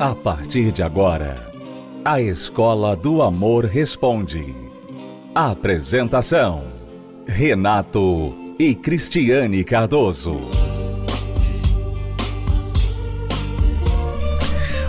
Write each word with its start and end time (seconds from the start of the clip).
A 0.00 0.14
partir 0.14 0.70
de 0.70 0.80
agora, 0.80 1.50
a 2.04 2.20
Escola 2.20 2.94
do 2.94 3.20
Amor 3.20 3.64
Responde. 3.64 4.54
Apresentação: 5.34 6.62
Renato 7.26 8.32
e 8.60 8.76
Cristiane 8.76 9.64
Cardoso. 9.64 10.38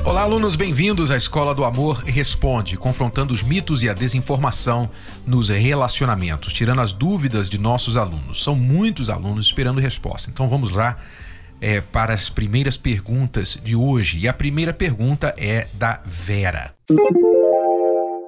Olá, 0.06 0.22
alunos, 0.22 0.56
bem-vindos 0.56 1.10
à 1.10 1.18
Escola 1.18 1.56
do 1.56 1.64
Amor 1.64 2.04
Responde, 2.06 2.78
confrontando 2.78 3.34
os 3.34 3.42
mitos 3.42 3.82
e 3.82 3.90
a 3.90 3.94
desinformação 3.94 4.92
nos 5.26 5.50
relacionamentos, 5.50 6.54
tirando 6.54 6.82
as 6.82 6.94
dúvidas 6.94 7.50
de 7.50 7.58
nossos 7.58 7.98
alunos. 7.98 8.44
São 8.44 8.56
muitos 8.56 9.10
alunos 9.10 9.46
esperando 9.46 9.82
resposta. 9.82 10.30
Então 10.30 10.48
vamos 10.48 10.70
lá 10.70 10.98
é, 11.62 11.82
para 11.82 12.14
as 12.14 12.30
primeiras 12.30 12.78
perguntas 12.78 13.60
de 13.64 13.76
hoje. 13.76 14.20
E 14.20 14.28
a 14.28 14.34
primeira 14.34 14.74
pergunta 14.74 15.34
é 15.38 15.68
da 15.74 16.02
Vera. 16.06 16.74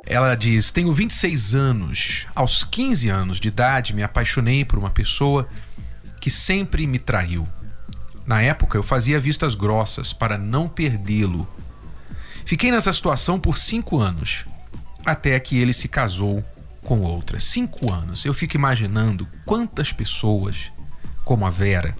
Ela 0.06 0.36
diz: 0.36 0.72
Tenho 0.72 0.92
26 0.92 1.56
anos. 1.56 2.28
Aos 2.36 2.64
15 2.64 3.10
anos 3.10 3.40
de 3.40 3.48
idade, 3.48 3.94
me 3.94 4.04
apaixonei 4.04 4.66
por 4.66 4.78
uma 4.78 4.90
pessoa 4.90 5.48
que 6.20 6.30
sempre 6.30 6.86
me 6.86 7.00
traiu. 7.00 7.48
Na 8.26 8.42
época, 8.42 8.78
eu 8.78 8.84
fazia 8.84 9.20
vistas 9.20 9.56
grossas 9.56 10.14
para 10.14 10.38
não 10.38 10.68
perdê-lo. 10.68 11.48
Fiquei 12.46 12.72
nessa 12.72 12.92
situação 12.92 13.40
por 13.40 13.58
cinco 13.58 14.00
anos, 14.00 14.46
até 15.06 15.40
que 15.40 15.58
ele 15.58 15.74
se 15.74 15.88
casou 15.88 16.44
com 16.84 17.02
outra. 17.02 17.40
Cinco 17.40 17.92
anos. 17.92 18.26
Eu 18.26 18.34
fico 18.34 18.56
imaginando 18.56 19.28
quantas 19.46 19.92
pessoas, 19.92 20.72
como 21.24 21.46
a 21.46 21.50
Vera, 21.50 21.96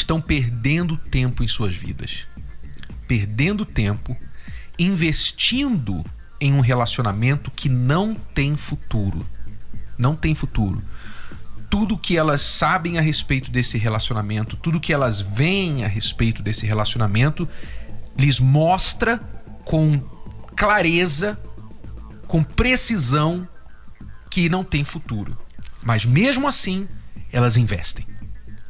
estão 0.00 0.20
perdendo 0.20 0.96
tempo 0.96 1.42
em 1.42 1.48
suas 1.48 1.74
vidas. 1.74 2.26
Perdendo 3.06 3.64
tempo, 3.64 4.16
investindo 4.78 6.04
em 6.40 6.52
um 6.52 6.60
relacionamento 6.60 7.50
que 7.50 7.68
não 7.68 8.14
tem 8.14 8.56
futuro. 8.56 9.24
Não 9.98 10.16
tem 10.16 10.34
futuro. 10.34 10.82
Tudo 11.68 11.98
que 11.98 12.16
elas 12.16 12.40
sabem 12.40 12.98
a 12.98 13.00
respeito 13.00 13.50
desse 13.50 13.78
relacionamento, 13.78 14.56
tudo 14.56 14.80
que 14.80 14.92
elas 14.92 15.20
veem 15.20 15.84
a 15.84 15.88
respeito 15.88 16.42
desse 16.42 16.66
relacionamento, 16.66 17.48
lhes 18.18 18.40
mostra 18.40 19.18
com 19.64 20.00
clareza, 20.56 21.38
com 22.26 22.42
precisão, 22.42 23.46
que 24.28 24.48
não 24.48 24.64
tem 24.64 24.84
futuro. 24.84 25.36
Mas 25.82 26.04
mesmo 26.04 26.48
assim, 26.48 26.88
elas 27.32 27.56
investem. 27.56 28.06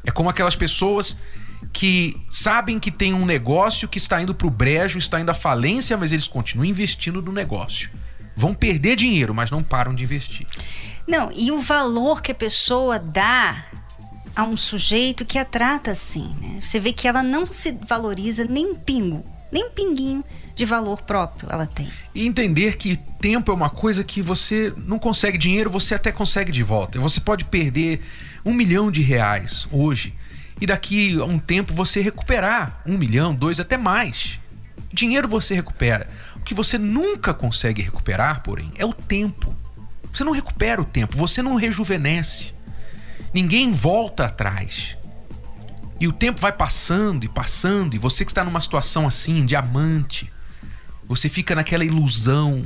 É 0.05 0.11
como 0.11 0.29
aquelas 0.29 0.56
pessoas 0.56 1.17
que 1.73 2.17
sabem 2.31 2.79
que 2.79 2.91
tem 2.91 3.12
um 3.12 3.25
negócio 3.25 3.89
que 3.89 3.98
está 3.98 4.20
indo 4.20 4.34
para 4.34 4.47
o 4.47 4.51
brejo, 4.51 4.98
está 4.98 5.20
indo 5.20 5.31
à 5.31 5.34
falência, 5.34 5.97
mas 5.97 6.12
eles 6.12 6.27
continuam 6.27 6.65
investindo 6.65 7.20
no 7.20 7.33
negócio. 7.33 7.91
Vão 8.34 8.55
perder 8.55 8.97
dinheiro, 8.97 9.34
mas 9.34 9.51
não 9.51 9.62
param 9.62 9.95
de 9.95 10.05
investir. 10.05 10.47
Não, 11.06 11.31
e 11.34 11.51
o 11.51 11.59
valor 11.59 12.23
que 12.23 12.33
a 12.33 12.34
pessoa 12.34 12.98
dá 12.98 13.65
a 14.34 14.45
um 14.45 14.56
sujeito 14.56 15.25
que 15.25 15.39
a 15.39 15.45
trata 15.45 15.91
assim, 15.91 16.34
né? 16.41 16.61
Você 16.61 16.78
vê 16.78 16.93
que 16.93 17.06
ela 17.06 17.23
não 17.23 17.45
se 17.45 17.77
valoriza 17.87 18.45
nem 18.45 18.67
um 18.67 18.75
pingo, 18.75 19.25
nem 19.53 19.67
um 19.67 19.71
pinguinho 19.71 20.25
de 20.55 20.65
valor 20.65 21.03
próprio 21.03 21.48
ela 21.51 21.67
tem. 21.67 21.89
E 22.15 22.27
entender 22.27 22.77
que 22.77 22.97
tempo 23.21 23.51
é 23.51 23.55
uma 23.55 23.71
coisa 23.71 24.05
que 24.05 24.23
você 24.23 24.73
não 24.77 24.98
consegue 24.98 25.37
dinheiro, 25.37 25.71
você 25.71 25.95
até 25.95 26.12
consegue 26.12 26.53
de 26.53 26.62
volta. 26.62 26.98
Você 27.01 27.21
pode 27.21 27.45
perder 27.45 28.01
um 28.45 28.53
milhão 28.53 28.91
de 28.91 29.03
reais 29.03 29.69
hoje 29.71 30.15
e 30.61 30.67
daqui 30.67 31.19
a 31.19 31.25
um 31.25 31.39
tempo 31.39 31.73
você 31.73 32.01
recuperar 32.01 32.83
um 32.87 32.99
milhão, 32.99 33.35
dois, 33.35 33.59
até 33.59 33.77
mais. 33.77 34.39
Dinheiro 34.93 35.27
você 35.27 35.55
recupera. 35.55 36.09
O 36.37 36.41
que 36.41 36.53
você 36.53 36.77
nunca 36.77 37.33
consegue 37.33 37.83
recuperar, 37.83 38.43
porém, 38.43 38.71
é 38.77 38.84
o 38.84 38.93
tempo. 38.93 39.56
Você 40.12 40.23
não 40.25 40.33
recupera 40.33 40.83
o 40.83 40.84
tempo, 40.84 41.17
você 41.17 41.41
não 41.41 41.55
rejuvenesce. 41.55 42.53
Ninguém 43.33 43.73
volta 43.73 44.27
atrás. 44.27 44.97
E 45.99 46.09
o 46.09 46.12
tempo 46.12 46.41
vai 46.41 46.53
passando 46.53 47.25
e 47.25 47.29
passando, 47.29 47.95
e 47.95 47.99
você 47.99 48.25
que 48.25 48.31
está 48.31 48.43
numa 48.43 48.61
situação 48.61 49.06
assim, 49.06 49.45
diamante, 49.45 50.31
você 51.06 51.29
fica 51.29 51.55
naquela 51.55 51.84
ilusão 51.84 52.65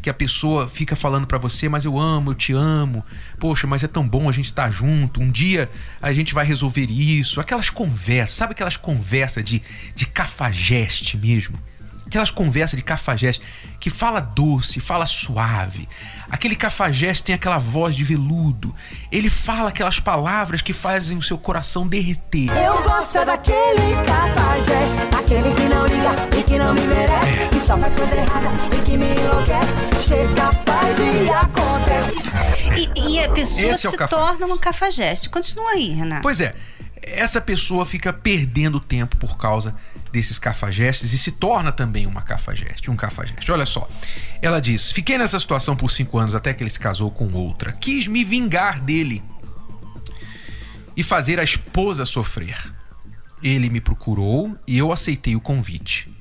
que 0.00 0.10
a 0.10 0.14
pessoa 0.14 0.68
fica 0.68 0.96
falando 0.96 1.26
para 1.26 1.38
você, 1.38 1.68
mas 1.68 1.84
eu 1.84 1.98
amo, 1.98 2.30
eu 2.30 2.34
te 2.34 2.52
amo. 2.52 3.04
Poxa, 3.38 3.66
mas 3.66 3.84
é 3.84 3.88
tão 3.88 4.06
bom 4.06 4.28
a 4.28 4.32
gente 4.32 4.46
estar 4.46 4.64
tá 4.64 4.70
junto. 4.70 5.20
Um 5.20 5.30
dia 5.30 5.70
a 6.00 6.12
gente 6.12 6.34
vai 6.34 6.44
resolver 6.44 6.90
isso. 6.90 7.40
Aquelas 7.40 7.70
conversas, 7.70 8.36
sabe 8.36 8.52
aquelas 8.52 8.76
conversas 8.76 9.44
de, 9.44 9.62
de 9.94 10.06
cafajeste 10.06 11.16
mesmo? 11.16 11.58
Aquelas 12.10 12.32
conversas 12.32 12.76
de 12.76 12.82
cafajeste 12.82 13.40
que 13.78 13.88
fala 13.88 14.18
doce, 14.18 14.80
fala 14.80 15.06
suave. 15.06 15.88
Aquele 16.28 16.56
cafajeste 16.56 17.22
tem 17.22 17.36
aquela 17.36 17.58
voz 17.58 17.94
de 17.94 18.02
veludo. 18.02 18.74
Ele 19.12 19.30
fala 19.30 19.68
aquelas 19.68 20.00
palavras 20.00 20.60
que 20.60 20.72
fazem 20.72 21.16
o 21.16 21.22
seu 21.22 21.38
coração 21.38 21.86
derreter. 21.86 22.50
Eu 22.50 22.82
gosto 22.82 23.24
daquele 23.24 23.94
cafajeste, 24.04 24.98
aquele 25.16 25.54
que 25.54 25.62
não 25.72 25.86
liga 25.86 26.36
e 26.36 26.42
que 26.42 26.58
não 26.58 26.74
me 26.74 26.80
merece, 26.80 27.42
é. 27.44 27.48
que 27.48 27.60
só 27.60 27.78
faz 27.78 27.94
coisa 27.94 28.16
errada 28.16 28.48
e 28.76 28.84
que 28.84 28.96
me 28.96 29.06
enlouquece. 29.12 29.59
Chega, 30.10 30.52
faz 30.66 30.98
e 30.98 31.30
acontece. 31.30 32.14
E, 32.98 33.12
e 33.12 33.20
a 33.20 33.30
pessoa 33.30 33.70
Esse 33.70 33.88
se 33.88 34.02
é 34.02 34.06
torna 34.08 34.44
um 34.46 34.58
cafajeste. 34.58 35.30
Continua 35.30 35.70
aí, 35.70 35.90
Renato. 35.90 36.22
Pois 36.22 36.40
é 36.40 36.52
essa 37.02 37.40
pessoa 37.40 37.86
fica 37.86 38.12
perdendo 38.12 38.78
tempo 38.78 39.16
por 39.16 39.36
causa 39.36 39.74
desses 40.12 40.38
cafajestes 40.38 41.12
e 41.12 41.18
se 41.18 41.30
torna 41.30 41.72
também 41.72 42.06
uma 42.06 42.22
cafajeste, 42.22 42.90
um 42.90 42.96
cafajeste. 42.96 43.50
Olha 43.50 43.64
só, 43.64 43.88
ela 44.42 44.60
diz: 44.60 44.90
Fiquei 44.90 45.16
nessa 45.16 45.38
situação 45.38 45.76
por 45.76 45.90
cinco 45.90 46.18
anos 46.18 46.34
até 46.34 46.52
que 46.52 46.62
ele 46.62 46.70
se 46.70 46.80
casou 46.80 47.10
com 47.10 47.32
outra. 47.32 47.72
Quis 47.72 48.06
me 48.06 48.24
vingar 48.24 48.80
dele 48.80 49.22
e 50.96 51.02
fazer 51.02 51.38
a 51.38 51.44
esposa 51.44 52.04
sofrer. 52.04 52.56
Ele 53.42 53.70
me 53.70 53.80
procurou 53.80 54.56
e 54.66 54.76
eu 54.76 54.92
aceitei 54.92 55.34
o 55.34 55.40
convite. 55.40 56.19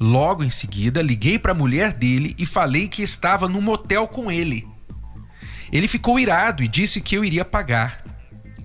Logo 0.00 0.42
em 0.42 0.48
seguida, 0.48 1.02
liguei 1.02 1.38
para 1.38 1.52
a 1.52 1.54
mulher 1.54 1.92
dele 1.92 2.34
e 2.38 2.46
falei 2.46 2.88
que 2.88 3.02
estava 3.02 3.46
no 3.46 3.60
motel 3.60 4.08
com 4.08 4.32
ele. 4.32 4.66
Ele 5.70 5.86
ficou 5.86 6.18
irado 6.18 6.62
e 6.62 6.68
disse 6.68 7.02
que 7.02 7.14
eu 7.14 7.22
iria 7.22 7.44
pagar. 7.44 8.02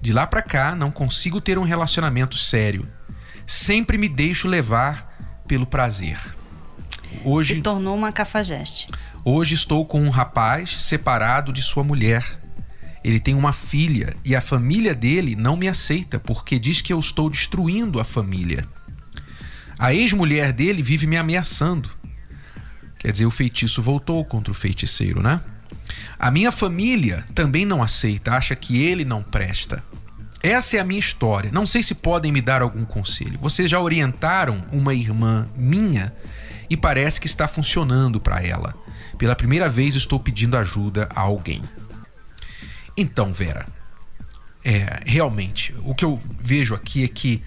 De 0.02 0.14
lá 0.14 0.26
para 0.26 0.42
cá, 0.42 0.74
não 0.74 0.90
consigo 0.90 1.42
ter 1.42 1.58
um 1.58 1.64
relacionamento 1.64 2.38
sério. 2.38 2.88
Sempre 3.46 3.98
me 3.98 4.08
deixo 4.08 4.48
levar 4.48 5.44
pelo 5.46 5.66
prazer. 5.66 6.18
Hoje 7.26 7.56
se 7.56 7.62
tornou 7.62 7.96
uma 7.96 8.14
cafajeste. 8.14 8.88
Hoje 9.26 9.56
estou 9.56 9.86
com 9.86 10.02
um 10.02 10.10
rapaz 10.10 10.82
separado 10.82 11.52
de 11.52 11.62
sua 11.62 11.84
mulher. 11.84 12.40
Ele 13.04 13.20
tem 13.20 13.36
uma 13.36 13.52
filha 13.52 14.16
e 14.24 14.36
a 14.36 14.42
família 14.42 14.96
dele 14.96 15.36
não 15.36 15.58
me 15.58 15.68
aceita 15.68 16.18
porque 16.18 16.58
diz 16.58 16.82
que 16.82 16.94
eu 16.94 17.00
estou 17.00 17.30
destruindo 17.30 18.00
a 18.00 18.06
família. 18.06 18.66
A 19.78 19.94
ex-mulher 19.94 20.54
dele 20.54 20.82
vive 20.82 21.06
me 21.08 21.18
ameaçando. 21.18 21.90
Quer 23.00 23.12
dizer, 23.12 23.26
o 23.26 23.32
feitiço 23.32 23.82
voltou 23.82 24.24
contra 24.26 24.52
o 24.52 24.56
feiticeiro, 24.56 25.22
né? 25.22 25.42
A 26.18 26.32
minha 26.32 26.52
família 26.52 27.26
também 27.36 27.66
não 27.66 27.84
aceita, 27.84 28.32
acha 28.32 28.56
que 28.56 28.82
ele 28.82 29.06
não 29.06 29.22
presta. 29.22 29.84
Essa 30.42 30.78
é 30.78 30.80
a 30.80 30.86
minha 30.86 31.00
história. 31.00 31.52
Não 31.52 31.66
sei 31.66 31.84
se 31.84 31.94
podem 31.96 32.32
me 32.32 32.42
dar 32.42 32.62
algum 32.62 32.86
conselho. 32.86 33.40
Vocês 33.40 33.70
já 33.70 33.80
orientaram 33.80 34.64
uma 34.72 34.94
irmã 34.94 35.48
minha 35.56 36.14
e 36.70 36.78
parece 36.78 37.20
que 37.20 37.28
está 37.28 37.48
funcionando 37.48 38.20
para 38.20 38.42
ela. 38.42 38.74
Pela 39.18 39.36
primeira 39.36 39.68
vez 39.68 39.96
estou 39.96 40.20
pedindo 40.20 40.58
ajuda 40.58 41.10
a 41.16 41.22
alguém. 41.22 41.62
Então, 42.98 43.34
Vera, 43.34 43.68
é, 44.64 45.00
realmente, 45.06 45.76
o 45.84 45.94
que 45.94 46.06
eu 46.06 46.22
vejo 46.40 46.74
aqui 46.74 47.04
é 47.04 47.08
que 47.08 47.44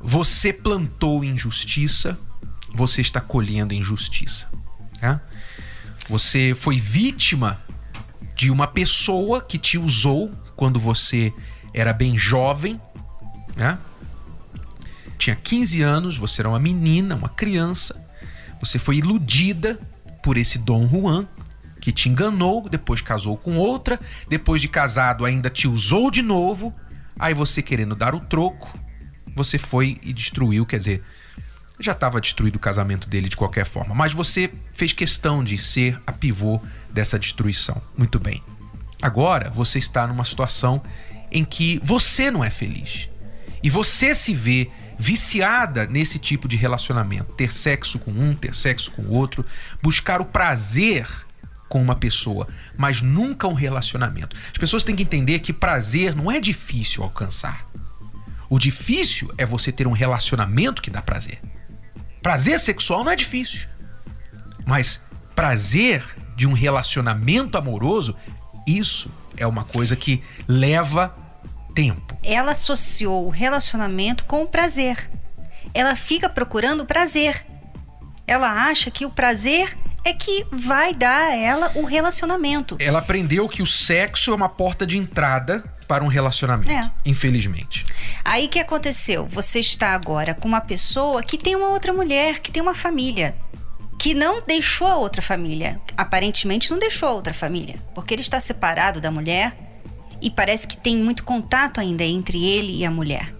você 0.00 0.52
plantou 0.52 1.24
injustiça, 1.24 2.18
você 2.74 3.00
está 3.00 3.20
colhendo 3.20 3.74
injustiça. 3.74 4.48
Tá? 5.00 5.20
Você 6.08 6.54
foi 6.54 6.78
vítima 6.78 7.60
de 8.34 8.50
uma 8.50 8.66
pessoa 8.66 9.40
que 9.40 9.58
te 9.58 9.78
usou 9.78 10.30
quando 10.54 10.78
você 10.78 11.32
era 11.72 11.92
bem 11.92 12.16
jovem, 12.16 12.80
né? 13.56 13.78
Tinha 15.18 15.34
15 15.34 15.82
anos, 15.82 16.16
você 16.16 16.42
era 16.42 16.48
uma 16.48 16.58
menina, 16.58 17.14
uma 17.14 17.28
criança. 17.28 17.98
Você 18.60 18.78
foi 18.78 18.96
iludida 18.96 19.80
por 20.22 20.36
esse 20.36 20.58
Dom 20.58 20.86
Juan, 20.88 21.26
que 21.80 21.90
te 21.92 22.08
enganou, 22.08 22.68
depois 22.68 23.00
casou 23.00 23.36
com 23.36 23.56
outra, 23.56 23.98
depois 24.28 24.60
de 24.60 24.68
casado 24.68 25.24
ainda 25.24 25.48
te 25.48 25.66
usou 25.66 26.10
de 26.10 26.20
novo. 26.20 26.74
Aí 27.18 27.32
você 27.32 27.62
querendo 27.62 27.94
dar 27.94 28.14
o 28.14 28.20
troco, 28.20 28.78
você 29.36 29.58
foi 29.58 29.98
e 30.02 30.12
destruiu, 30.12 30.64
quer 30.64 30.78
dizer, 30.78 31.04
já 31.78 31.92
estava 31.92 32.20
destruído 32.20 32.56
o 32.56 32.58
casamento 32.58 33.08
dele 33.08 33.28
de 33.28 33.36
qualquer 33.36 33.66
forma, 33.66 33.94
mas 33.94 34.12
você 34.12 34.50
fez 34.72 34.92
questão 34.92 35.44
de 35.44 35.58
ser 35.58 36.00
a 36.06 36.12
pivô 36.12 36.60
dessa 36.90 37.18
destruição. 37.18 37.80
Muito 37.96 38.18
bem. 38.18 38.42
Agora 39.00 39.50
você 39.50 39.78
está 39.78 40.06
numa 40.06 40.24
situação 40.24 40.82
em 41.30 41.44
que 41.44 41.78
você 41.84 42.30
não 42.30 42.42
é 42.42 42.48
feliz. 42.48 43.10
E 43.62 43.68
você 43.68 44.14
se 44.14 44.32
vê 44.34 44.70
viciada 44.98 45.86
nesse 45.86 46.18
tipo 46.18 46.48
de 46.48 46.56
relacionamento, 46.56 47.34
ter 47.34 47.52
sexo 47.52 47.98
com 47.98 48.10
um, 48.10 48.34
ter 48.34 48.54
sexo 48.54 48.90
com 48.92 49.02
o 49.02 49.12
outro, 49.12 49.44
buscar 49.82 50.22
o 50.22 50.24
prazer 50.24 51.06
com 51.68 51.82
uma 51.82 51.96
pessoa, 51.96 52.48
mas 52.76 53.02
nunca 53.02 53.46
um 53.46 53.52
relacionamento. 53.52 54.34
As 54.50 54.56
pessoas 54.56 54.82
têm 54.82 54.96
que 54.96 55.02
entender 55.02 55.40
que 55.40 55.52
prazer 55.52 56.14
não 56.14 56.30
é 56.30 56.40
difícil 56.40 57.02
alcançar. 57.02 57.66
O 58.48 58.58
difícil 58.58 59.32
é 59.36 59.44
você 59.44 59.72
ter 59.72 59.86
um 59.86 59.92
relacionamento 59.92 60.80
que 60.80 60.90
dá 60.90 61.02
prazer. 61.02 61.40
Prazer 62.22 62.58
sexual 62.58 63.04
não 63.04 63.12
é 63.12 63.16
difícil. 63.16 63.68
Mas 64.64 65.00
prazer 65.34 66.04
de 66.34 66.46
um 66.46 66.52
relacionamento 66.52 67.56
amoroso, 67.56 68.16
isso 68.66 69.10
é 69.36 69.46
uma 69.46 69.64
coisa 69.64 69.94
que 69.96 70.22
leva 70.48 71.14
tempo. 71.74 72.16
Ela 72.22 72.52
associou 72.52 73.26
o 73.26 73.30
relacionamento 73.30 74.24
com 74.24 74.42
o 74.42 74.46
prazer. 74.46 75.10
Ela 75.74 75.94
fica 75.94 76.28
procurando 76.28 76.86
prazer. 76.86 77.46
Ela 78.26 78.68
acha 78.68 78.90
que 78.90 79.04
o 79.04 79.10
prazer 79.10 79.76
é 80.08 80.12
que 80.12 80.46
vai 80.52 80.94
dar 80.94 81.30
a 81.30 81.34
ela 81.34 81.72
o 81.74 81.84
relacionamento. 81.84 82.76
Ela 82.78 83.00
aprendeu 83.00 83.48
que 83.48 83.60
o 83.62 83.66
sexo 83.66 84.30
é 84.30 84.34
uma 84.34 84.48
porta 84.48 84.86
de 84.86 84.96
entrada 84.96 85.64
para 85.88 86.04
um 86.04 86.06
relacionamento, 86.08 86.70
É. 86.70 86.90
infelizmente. 87.04 87.84
Aí 88.24 88.46
o 88.46 88.48
que 88.48 88.60
aconteceu? 88.60 89.26
Você 89.26 89.58
está 89.58 89.88
agora 89.94 90.32
com 90.32 90.46
uma 90.46 90.60
pessoa 90.60 91.22
que 91.22 91.36
tem 91.36 91.56
uma 91.56 91.68
outra 91.68 91.92
mulher, 91.92 92.38
que 92.38 92.50
tem 92.52 92.62
uma 92.62 92.74
família, 92.74 93.36
que 93.98 94.14
não 94.14 94.40
deixou 94.46 94.86
a 94.86 94.96
outra 94.96 95.20
família. 95.20 95.80
Aparentemente 95.96 96.70
não 96.70 96.78
deixou 96.78 97.08
a 97.08 97.12
outra 97.12 97.34
família, 97.34 97.76
porque 97.94 98.14
ele 98.14 98.22
está 98.22 98.38
separado 98.38 99.00
da 99.00 99.10
mulher 99.10 99.56
e 100.22 100.30
parece 100.30 100.66
que 100.68 100.76
tem 100.76 100.96
muito 100.96 101.24
contato 101.24 101.80
ainda 101.80 102.04
entre 102.04 102.44
ele 102.44 102.76
e 102.78 102.84
a 102.84 102.90
mulher. 102.90 103.34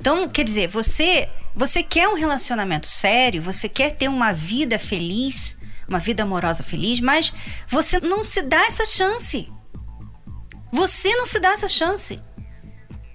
Então, 0.00 0.26
quer 0.30 0.44
dizer, 0.44 0.66
você, 0.68 1.28
você 1.54 1.82
quer 1.82 2.08
um 2.08 2.14
relacionamento 2.14 2.86
sério, 2.88 3.42
você 3.42 3.68
quer 3.68 3.92
ter 3.92 4.08
uma 4.08 4.32
vida 4.32 4.78
feliz, 4.78 5.56
uma 5.90 5.98
vida 5.98 6.22
amorosa 6.22 6.62
feliz, 6.62 7.00
mas 7.00 7.32
você 7.66 7.98
não 7.98 8.22
se 8.22 8.42
dá 8.42 8.64
essa 8.66 8.86
chance. 8.86 9.52
Você 10.72 11.14
não 11.16 11.26
se 11.26 11.40
dá 11.40 11.50
essa 11.50 11.66
chance. 11.66 12.22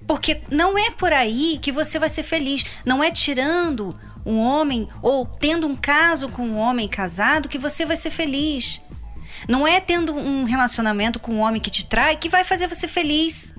Porque 0.05 0.41
não 0.51 0.77
é 0.77 0.91
por 0.91 1.13
aí 1.13 1.57
que 1.61 1.71
você 1.71 1.97
vai 1.97 2.09
ser 2.09 2.23
feliz. 2.23 2.65
Não 2.85 3.01
é 3.01 3.09
tirando 3.09 3.97
um 4.25 4.37
homem 4.37 4.89
ou 5.01 5.25
tendo 5.25 5.65
um 5.65 5.75
caso 5.75 6.27
com 6.27 6.45
um 6.45 6.57
homem 6.57 6.87
casado 6.87 7.47
que 7.47 7.57
você 7.57 7.85
vai 7.85 7.95
ser 7.95 8.11
feliz. 8.11 8.81
Não 9.47 9.65
é 9.65 9.79
tendo 9.79 10.13
um 10.13 10.43
relacionamento 10.43 11.17
com 11.19 11.35
um 11.35 11.39
homem 11.39 11.61
que 11.61 11.69
te 11.69 11.85
trai 11.85 12.17
que 12.17 12.27
vai 12.27 12.43
fazer 12.43 12.67
você 12.67 12.89
feliz. 12.89 13.53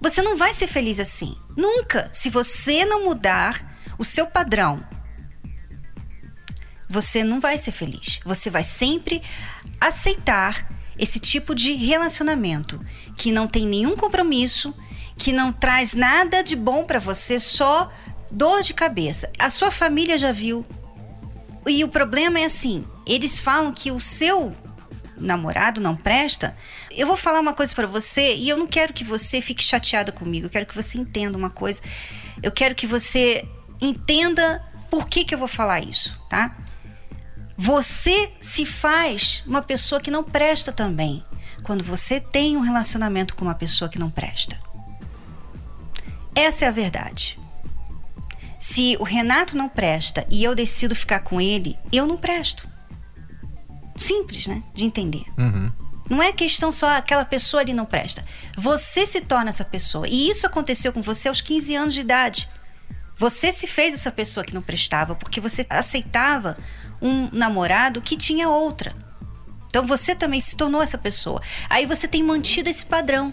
Você 0.00 0.22
não 0.22 0.36
vai 0.36 0.52
ser 0.52 0.68
feliz 0.68 1.00
assim. 1.00 1.36
Nunca. 1.56 2.08
Se 2.12 2.30
você 2.30 2.84
não 2.84 3.04
mudar 3.04 3.76
o 3.98 4.04
seu 4.04 4.26
padrão, 4.26 4.84
você 6.88 7.24
não 7.24 7.40
vai 7.40 7.58
ser 7.58 7.72
feliz. 7.72 8.20
Você 8.24 8.50
vai 8.50 8.64
sempre 8.64 9.22
aceitar 9.80 10.70
esse 10.98 11.18
tipo 11.18 11.54
de 11.54 11.72
relacionamento 11.74 12.80
que 13.16 13.30
não 13.30 13.46
tem 13.46 13.66
nenhum 13.66 13.96
compromisso, 13.96 14.74
que 15.16 15.32
não 15.32 15.52
traz 15.52 15.94
nada 15.94 16.42
de 16.42 16.56
bom 16.56 16.84
para 16.84 16.98
você, 16.98 17.38
só 17.38 17.90
dor 18.30 18.62
de 18.62 18.74
cabeça. 18.74 19.30
A 19.38 19.50
sua 19.50 19.70
família 19.70 20.16
já 20.16 20.32
viu. 20.32 20.64
E 21.66 21.82
o 21.82 21.88
problema 21.88 22.38
é 22.38 22.44
assim, 22.44 22.84
eles 23.06 23.40
falam 23.40 23.72
que 23.72 23.90
o 23.90 24.00
seu 24.00 24.54
namorado 25.16 25.80
não 25.80 25.96
presta. 25.96 26.56
Eu 26.92 27.06
vou 27.06 27.16
falar 27.16 27.40
uma 27.40 27.52
coisa 27.52 27.74
para 27.74 27.86
você 27.86 28.36
e 28.36 28.48
eu 28.48 28.56
não 28.56 28.66
quero 28.66 28.92
que 28.92 29.02
você 29.02 29.40
fique 29.40 29.62
chateada 29.62 30.12
comigo. 30.12 30.46
Eu 30.46 30.50
quero 30.50 30.66
que 30.66 30.74
você 30.74 30.98
entenda 30.98 31.36
uma 31.36 31.50
coisa. 31.50 31.82
Eu 32.42 32.52
quero 32.52 32.74
que 32.74 32.86
você 32.86 33.46
entenda 33.80 34.62
por 34.90 35.08
que 35.08 35.24
que 35.24 35.34
eu 35.34 35.38
vou 35.38 35.48
falar 35.48 35.80
isso, 35.80 36.18
tá? 36.28 36.56
Você 37.56 38.32
se 38.38 38.66
faz 38.66 39.42
uma 39.46 39.62
pessoa 39.62 40.00
que 40.00 40.10
não 40.10 40.22
presta 40.22 40.72
também 40.72 41.24
quando 41.62 41.82
você 41.82 42.20
tem 42.20 42.56
um 42.56 42.60
relacionamento 42.60 43.34
com 43.34 43.44
uma 43.44 43.54
pessoa 43.54 43.88
que 43.88 43.98
não 43.98 44.10
presta. 44.10 44.58
Essa 46.34 46.66
é 46.66 46.68
a 46.68 46.72
verdade. 46.72 47.38
Se 48.58 48.96
o 49.00 49.04
Renato 49.04 49.56
não 49.56 49.68
presta 49.68 50.26
e 50.30 50.44
eu 50.44 50.54
decido 50.54 50.94
ficar 50.94 51.20
com 51.20 51.40
ele, 51.40 51.78
eu 51.92 52.06
não 52.06 52.16
presto. 52.16 52.68
Simples, 53.96 54.46
né? 54.46 54.62
De 54.74 54.84
entender. 54.84 55.24
Uhum. 55.38 55.72
Não 56.08 56.22
é 56.22 56.32
questão 56.32 56.70
só 56.70 56.88
aquela 56.96 57.24
pessoa 57.24 57.62
ali 57.62 57.74
não 57.74 57.84
presta. 57.84 58.24
Você 58.56 59.06
se 59.06 59.20
torna 59.22 59.48
essa 59.48 59.64
pessoa. 59.64 60.06
E 60.06 60.28
isso 60.30 60.46
aconteceu 60.46 60.92
com 60.92 61.02
você 61.02 61.28
aos 61.28 61.40
15 61.40 61.74
anos 61.74 61.94
de 61.94 62.00
idade. 62.00 62.48
Você 63.16 63.50
se 63.50 63.66
fez 63.66 63.94
essa 63.94 64.12
pessoa 64.12 64.44
que 64.44 64.54
não 64.54 64.62
prestava 64.62 65.14
porque 65.14 65.40
você 65.40 65.66
aceitava 65.70 66.56
um 67.00 67.28
namorado 67.32 68.00
que 68.00 68.16
tinha 68.16 68.48
outra. 68.48 68.94
Então 69.68 69.86
você 69.86 70.14
também 70.14 70.40
se 70.40 70.56
tornou 70.56 70.82
essa 70.82 70.96
pessoa. 70.96 71.40
Aí 71.68 71.86
você 71.86 72.08
tem 72.08 72.22
mantido 72.22 72.70
esse 72.70 72.84
padrão. 72.84 73.32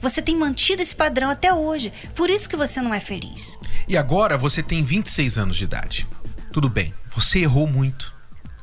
Você 0.00 0.20
tem 0.20 0.36
mantido 0.36 0.82
esse 0.82 0.94
padrão 0.94 1.30
até 1.30 1.52
hoje. 1.52 1.92
Por 2.14 2.28
isso 2.28 2.48
que 2.48 2.56
você 2.56 2.80
não 2.80 2.92
é 2.92 3.00
feliz. 3.00 3.58
E 3.88 3.96
agora 3.96 4.36
você 4.36 4.62
tem 4.62 4.82
26 4.82 5.38
anos 5.38 5.56
de 5.56 5.64
idade. 5.64 6.06
Tudo 6.52 6.68
bem, 6.68 6.94
você 7.14 7.40
errou 7.40 7.66
muito. 7.66 8.14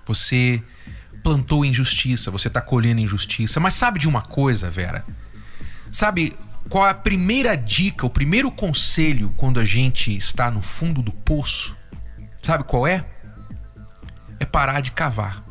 Você 0.05 0.63
plantou 1.23 1.65
injustiça, 1.65 2.31
você 2.31 2.49
tá 2.49 2.61
colhendo 2.61 3.01
injustiça. 3.01 3.59
Mas 3.59 3.73
sabe 3.73 3.99
de 3.99 4.07
uma 4.07 4.21
coisa, 4.21 4.69
Vera? 4.69 5.05
Sabe 5.89 6.33
qual 6.69 6.87
é 6.87 6.91
a 6.91 6.93
primeira 6.93 7.55
dica, 7.55 8.05
o 8.05 8.09
primeiro 8.09 8.49
conselho 8.51 9.33
quando 9.35 9.59
a 9.59 9.65
gente 9.65 10.15
está 10.15 10.49
no 10.49 10.61
fundo 10.61 11.01
do 11.01 11.11
poço? 11.11 11.75
Sabe 12.41 12.63
qual 12.63 12.87
é? 12.87 13.05
É 14.41 14.45
parar 14.45 14.81
de 14.81 14.91
cavar. 14.91 15.45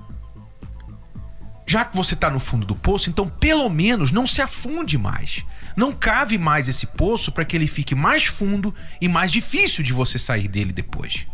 Já 1.65 1.85
que 1.85 1.97
você 1.97 2.15
está 2.15 2.29
no 2.29 2.41
fundo 2.41 2.67
do 2.67 2.75
poço, 2.75 3.09
então 3.09 3.29
pelo 3.29 3.71
menos 3.71 4.11
não 4.11 4.27
se 4.27 4.43
afunde 4.43 4.99
mais. 4.99 5.45
Não 5.77 5.93
cave 5.93 6.37
mais 6.37 6.67
esse 6.67 6.87
poço 6.89 7.31
para 7.31 7.45
que 7.45 7.57
ele 7.57 7.69
fique 7.69 7.95
mais 7.95 8.27
fundo 8.27 8.75
e 9.01 9.07
mais 9.07 9.31
difícil 9.31 9.85
de 9.85 9.93
você 9.93 10.19
sair 10.19 10.49
dele 10.49 10.73
depois. 10.73 11.25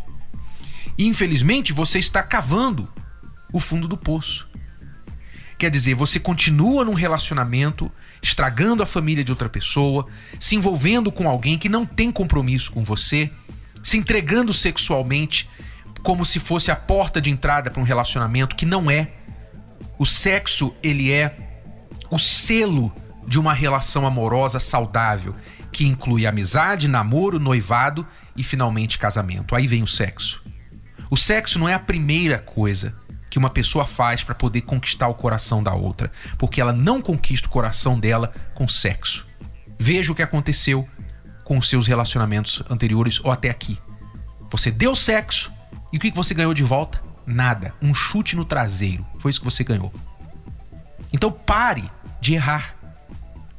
E 0.99 1.07
infelizmente 1.07 1.73
você 1.73 1.99
está 1.99 2.23
cavando 2.23 2.87
o 3.51 3.59
fundo 3.59 3.89
do 3.89 3.97
poço. 3.97 4.47
Quer 5.57 5.71
dizer, 5.71 5.95
você 5.95 6.21
continua 6.21 6.85
num 6.85 6.93
relacionamento, 6.93 7.91
estragando 8.23 8.83
a 8.83 8.87
família 8.87 9.25
de 9.25 9.33
outra 9.33 9.49
pessoa, 9.49 10.07
se 10.39 10.57
envolvendo 10.57 11.11
com 11.11 11.27
alguém 11.27 11.57
que 11.57 11.71
não 11.71 11.87
tem 11.87 12.13
compromisso 12.13 12.71
com 12.71 12.85
você, 12.85 13.31
se 13.83 13.97
entregando 13.97 14.53
sexualmente 14.53 15.49
como 16.07 16.25
se 16.25 16.39
fosse 16.39 16.71
a 16.71 16.77
porta 16.77 17.21
de 17.21 17.31
entrada 17.31 17.69
para 17.69 17.81
um 17.81 17.85
relacionamento 17.85 18.55
que 18.55 18.65
não 18.65 18.89
é. 18.89 19.09
O 19.99 20.07
sexo, 20.07 20.73
ele 20.81 21.13
é 21.13 21.37
o 22.09 22.17
selo 22.17 22.95
de 23.27 23.41
uma 23.41 23.53
relação 23.53 24.07
amorosa 24.07 24.61
saudável, 24.61 25.35
que 25.73 25.85
inclui 25.85 26.25
amizade, 26.25 26.87
namoro, 26.87 27.41
noivado 27.41 28.07
e 28.37 28.45
finalmente 28.45 28.99
casamento. 28.99 29.57
Aí 29.57 29.67
vem 29.67 29.83
o 29.83 29.87
sexo. 29.89 30.45
O 31.11 31.17
sexo 31.17 31.59
não 31.59 31.69
é 31.69 31.75
a 31.75 31.81
primeira 31.81 32.39
coisa 32.39 32.95
que 33.29 33.37
uma 33.37 33.51
pessoa 33.51 33.85
faz 33.85 34.23
para 34.23 34.37
poder 34.37 34.61
conquistar 34.61 35.09
o 35.09 35.15
coração 35.15 35.61
da 35.61 35.75
outra, 35.75 36.13
porque 36.39 36.61
ela 36.61 36.73
não 36.73 37.03
conquista 37.03 37.49
o 37.49 37.51
coração 37.51 37.99
dela 37.99 38.33
com 38.55 38.69
sexo. 38.69 39.27
Veja 39.77 40.13
o 40.13 40.15
que 40.15 40.23
aconteceu 40.23 40.89
com 41.43 41.59
os 41.59 41.69
seus 41.69 41.89
relacionamentos 41.89 42.63
anteriores 42.71 43.19
ou 43.25 43.33
até 43.33 43.51
aqui. 43.51 43.77
Você 44.53 44.71
deu 44.71 44.95
sexo 44.95 45.56
e 45.93 45.97
o 45.97 46.01
que 46.01 46.11
você 46.11 46.35
ganhou 46.35 46.55
de 46.55 46.65
volta? 46.65 47.03
Nada. 47.27 47.75
Um 47.83 47.95
chute 47.95 48.37
no 48.37 48.45
traseiro. 48.45 49.05
Foi 49.19 49.31
isso 49.31 49.41
que 49.41 49.45
você 49.45 49.65
ganhou. 49.65 49.93
Então 51.13 51.31
pare 51.31 51.91
de 52.21 52.35
errar. 52.35 52.77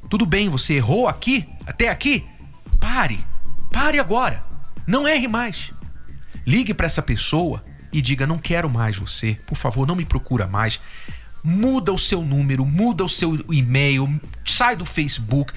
Tudo 0.10 0.26
bem, 0.26 0.48
você 0.50 0.76
errou 0.76 1.08
aqui, 1.08 1.48
até 1.66 1.90
aqui? 1.90 2.26
Pare. 2.80 3.20
Pare 3.72 4.00
agora. 4.00 4.44
Não 4.86 5.08
erre 5.08 5.28
mais. 5.28 5.74
Ligue 6.46 6.74
para 6.74 6.86
essa 6.86 7.02
pessoa 7.02 7.64
e 7.92 8.02
diga: 8.02 8.26
Não 8.26 8.38
quero 8.38 8.70
mais 8.70 8.96
você. 8.96 9.38
Por 9.46 9.56
favor, 9.56 9.86
não 9.86 9.96
me 9.96 10.06
procura 10.06 10.48
mais. 10.48 10.80
Muda 11.44 11.94
o 11.94 11.98
seu 11.98 12.22
número, 12.22 12.66
muda 12.66 13.04
o 13.04 13.10
seu 13.10 13.38
e-mail, 13.52 14.20
sai 14.46 14.76
do 14.76 14.86
Facebook. 14.86 15.54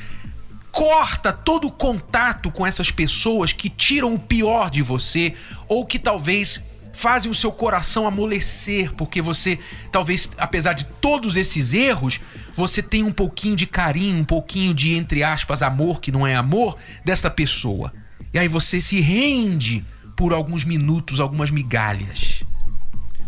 Corta 0.73 1.33
todo 1.33 1.67
o 1.67 1.73
contato 1.73 2.51
com 2.51 2.67
essas 2.67 2.91
pessoas 2.91 3.53
que 3.53 3.69
tiram 3.69 4.15
o 4.15 4.19
pior 4.19 4.71
de 4.71 4.83
você 4.83 5.35
ou 5.69 5.85
que 5.85 5.99
talvez 5.99 6.61
fazem 6.93 7.31
o 7.31 7.35
seu 7.35 7.51
coração 7.51 8.07
amolecer, 8.07 8.93
porque 8.95 9.23
você, 9.23 9.59
talvez, 9.91 10.31
apesar 10.37 10.75
de 10.75 10.85
todos 10.85 11.37
esses 11.37 11.73
erros, 11.73 12.21
você 12.55 12.83
tem 12.83 13.03
um 13.03 13.13
pouquinho 13.13 13.57
de 13.57 13.67
carinho, 13.67 14.19
um 14.19 14.25
pouquinho 14.25 14.75
de, 14.75 14.95
entre 14.95 15.23
aspas, 15.23 15.63
amor, 15.63 16.01
que 16.01 16.13
não 16.13 16.27
é 16.27 16.35
amor, 16.35 16.77
dessa 17.05 17.31
pessoa. 17.31 17.93
E 18.33 18.39
aí 18.39 18.49
você 18.49 18.79
se 18.79 19.01
rende 19.01 19.85
por 20.17 20.33
alguns 20.33 20.65
minutos, 20.65 21.21
algumas 21.21 21.51
migalhas. 21.51 22.45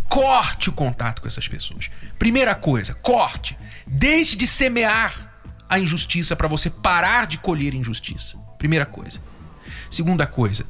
Corte 0.08 0.68
o 0.68 0.72
contato 0.72 1.22
com 1.22 1.28
essas 1.28 1.48
pessoas. 1.48 1.90
Primeira 2.18 2.54
coisa, 2.54 2.92
corte. 2.94 3.56
Deixe 3.86 4.36
de 4.36 4.46
semear 4.46 5.31
a 5.72 5.78
injustiça 5.78 6.36
para 6.36 6.46
você 6.46 6.68
parar 6.68 7.26
de 7.26 7.38
colher 7.38 7.72
injustiça. 7.72 8.36
Primeira 8.58 8.84
coisa. 8.84 9.22
Segunda 9.90 10.26
coisa, 10.26 10.66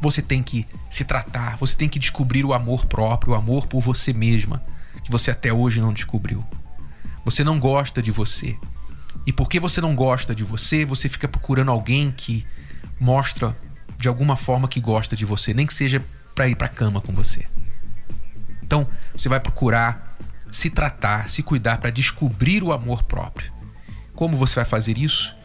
você 0.00 0.22
tem 0.22 0.42
que 0.42 0.66
se 0.88 1.04
tratar, 1.04 1.58
você 1.58 1.76
tem 1.76 1.86
que 1.86 1.98
descobrir 1.98 2.42
o 2.42 2.54
amor 2.54 2.86
próprio, 2.86 3.34
o 3.34 3.36
amor 3.36 3.66
por 3.66 3.82
você 3.82 4.14
mesma, 4.14 4.64
que 5.04 5.10
você 5.10 5.30
até 5.30 5.52
hoje 5.52 5.82
não 5.82 5.92
descobriu. 5.92 6.42
Você 7.26 7.44
não 7.44 7.60
gosta 7.60 8.00
de 8.00 8.10
você. 8.10 8.56
E 9.26 9.34
porque 9.34 9.60
você 9.60 9.82
não 9.82 9.94
gosta 9.94 10.34
de 10.34 10.42
você, 10.42 10.82
você 10.82 11.10
fica 11.10 11.28
procurando 11.28 11.70
alguém 11.70 12.10
que 12.10 12.46
mostra 12.98 13.54
de 13.98 14.08
alguma 14.08 14.34
forma 14.34 14.66
que 14.66 14.80
gosta 14.80 15.14
de 15.14 15.26
você, 15.26 15.52
nem 15.52 15.66
que 15.66 15.74
seja 15.74 16.02
para 16.34 16.48
ir 16.48 16.56
para 16.56 16.70
cama 16.70 17.02
com 17.02 17.12
você. 17.12 17.44
Então, 18.62 18.88
você 19.14 19.28
vai 19.28 19.40
procurar 19.40 20.16
se 20.50 20.70
tratar, 20.70 21.28
se 21.28 21.42
cuidar 21.42 21.76
para 21.76 21.90
descobrir 21.90 22.62
o 22.62 22.72
amor 22.72 23.02
próprio. 23.02 23.55
Como 24.16 24.34
você 24.34 24.56
vai 24.56 24.64
fazer 24.64 24.96
isso? 24.96 25.36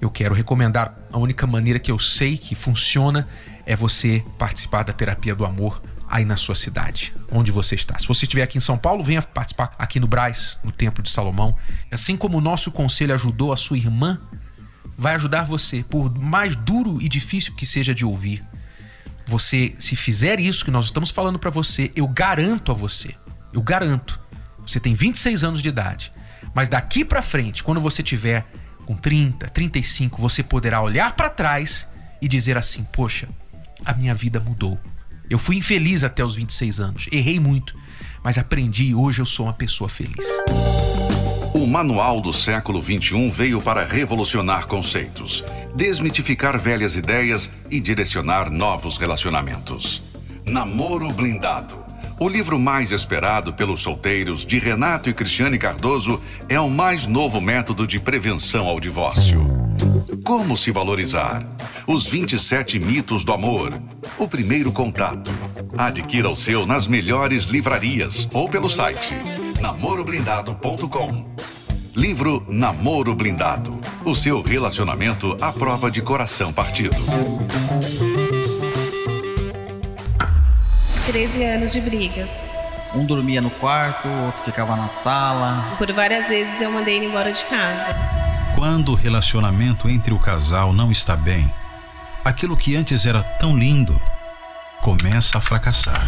Eu 0.00 0.08
quero 0.08 0.32
recomendar 0.34 0.96
a 1.12 1.18
única 1.18 1.44
maneira 1.46 1.80
que 1.80 1.90
eu 1.90 1.98
sei 1.98 2.38
que 2.38 2.54
funciona 2.54 3.28
é 3.66 3.74
você 3.74 4.24
participar 4.38 4.84
da 4.84 4.92
terapia 4.92 5.34
do 5.34 5.44
amor 5.44 5.82
aí 6.08 6.24
na 6.24 6.36
sua 6.36 6.54
cidade, 6.54 7.12
onde 7.32 7.50
você 7.50 7.74
está. 7.74 7.98
Se 7.98 8.06
você 8.06 8.24
estiver 8.24 8.42
aqui 8.42 8.58
em 8.58 8.60
São 8.60 8.78
Paulo, 8.78 9.02
venha 9.02 9.20
participar 9.22 9.74
aqui 9.76 9.98
no 9.98 10.06
Braz, 10.06 10.56
no 10.62 10.70
Templo 10.70 11.02
de 11.02 11.10
Salomão. 11.10 11.56
Assim 11.90 12.16
como 12.16 12.38
o 12.38 12.40
nosso 12.40 12.70
conselho 12.70 13.12
ajudou 13.12 13.52
a 13.52 13.56
sua 13.56 13.76
irmã, 13.76 14.20
vai 14.96 15.14
ajudar 15.16 15.44
você, 15.44 15.82
por 15.82 16.16
mais 16.16 16.54
duro 16.54 16.98
e 17.00 17.08
difícil 17.08 17.54
que 17.56 17.66
seja 17.66 17.92
de 17.92 18.04
ouvir. 18.04 18.44
Você, 19.26 19.74
se 19.80 19.96
fizer 19.96 20.38
isso 20.38 20.64
que 20.64 20.70
nós 20.70 20.84
estamos 20.84 21.10
falando 21.10 21.38
para 21.38 21.50
você, 21.50 21.90
eu 21.96 22.06
garanto 22.06 22.70
a 22.70 22.74
você, 22.74 23.14
eu 23.52 23.62
garanto. 23.62 24.20
Você 24.64 24.78
tem 24.78 24.94
26 24.94 25.42
anos 25.42 25.62
de 25.62 25.68
idade, 25.68 26.12
mas 26.54 26.68
daqui 26.68 27.04
para 27.04 27.22
frente, 27.22 27.62
quando 27.62 27.80
você 27.80 28.02
tiver 28.02 28.46
com 28.86 28.94
30, 28.94 29.48
35, 29.48 30.20
você 30.20 30.42
poderá 30.42 30.80
olhar 30.80 31.12
para 31.14 31.28
trás 31.28 31.86
e 32.20 32.28
dizer 32.28 32.58
assim: 32.58 32.84
"Poxa, 32.92 33.28
a 33.84 33.92
minha 33.94 34.14
vida 34.14 34.40
mudou. 34.40 34.78
Eu 35.28 35.38
fui 35.38 35.56
infeliz 35.56 36.04
até 36.04 36.24
os 36.24 36.36
26 36.36 36.80
anos, 36.80 37.08
errei 37.10 37.40
muito, 37.40 37.74
mas 38.22 38.38
aprendi 38.38 38.84
e 38.84 38.94
hoje 38.94 39.20
eu 39.20 39.26
sou 39.26 39.46
uma 39.46 39.52
pessoa 39.52 39.88
feliz. 39.88 40.26
O 41.54 41.66
Manual 41.66 42.20
do 42.20 42.32
Século 42.32 42.82
XXI 42.82 43.30
veio 43.30 43.60
para 43.60 43.84
revolucionar 43.84 44.66
conceitos, 44.66 45.44
desmitificar 45.74 46.58
velhas 46.58 46.96
ideias 46.96 47.50
e 47.70 47.80
direcionar 47.80 48.50
novos 48.50 48.96
relacionamentos. 48.96 50.02
Namoro 50.44 51.10
Blindado. 51.12 51.81
O 52.22 52.28
livro 52.28 52.56
mais 52.56 52.92
esperado 52.92 53.52
pelos 53.52 53.82
solteiros 53.82 54.46
de 54.46 54.56
Renato 54.56 55.10
e 55.10 55.12
Cristiane 55.12 55.58
Cardoso 55.58 56.20
é 56.48 56.60
o 56.60 56.70
mais 56.70 57.04
novo 57.04 57.40
método 57.40 57.84
de 57.84 57.98
prevenção 57.98 58.68
ao 58.68 58.78
divórcio. 58.78 59.44
Como 60.24 60.56
se 60.56 60.70
valorizar? 60.70 61.44
Os 61.84 62.06
27 62.06 62.78
mitos 62.78 63.24
do 63.24 63.32
amor. 63.32 63.76
O 64.16 64.28
primeiro 64.28 64.70
contato. 64.70 65.32
Adquira 65.76 66.30
o 66.30 66.36
seu 66.36 66.64
nas 66.64 66.86
melhores 66.86 67.46
livrarias 67.46 68.28
ou 68.32 68.48
pelo 68.48 68.70
site 68.70 69.16
namoroblindado.com. 69.60 71.26
Livro 71.96 72.46
Namoro 72.48 73.16
Blindado. 73.16 73.80
O 74.04 74.14
seu 74.14 74.40
relacionamento 74.42 75.36
à 75.40 75.52
prova 75.52 75.90
de 75.90 76.00
coração 76.00 76.52
partido. 76.52 76.96
13 81.06 81.42
anos 81.44 81.72
de 81.72 81.80
brigas. 81.80 82.48
Um 82.94 83.04
dormia 83.04 83.40
no 83.40 83.50
quarto, 83.50 84.06
outro 84.24 84.44
ficava 84.44 84.76
na 84.76 84.86
sala. 84.86 85.74
Por 85.76 85.90
várias 85.92 86.28
vezes 86.28 86.60
eu 86.60 86.70
mandei 86.70 86.94
ele 86.94 87.06
embora 87.06 87.32
de 87.32 87.44
casa. 87.44 87.92
Quando 88.54 88.92
o 88.92 88.94
relacionamento 88.94 89.88
entre 89.88 90.14
o 90.14 90.18
casal 90.18 90.72
não 90.72 90.92
está 90.92 91.16
bem, 91.16 91.52
aquilo 92.24 92.56
que 92.56 92.76
antes 92.76 93.04
era 93.04 93.20
tão 93.20 93.58
lindo 93.58 94.00
começa 94.80 95.38
a 95.38 95.40
fracassar. 95.40 96.06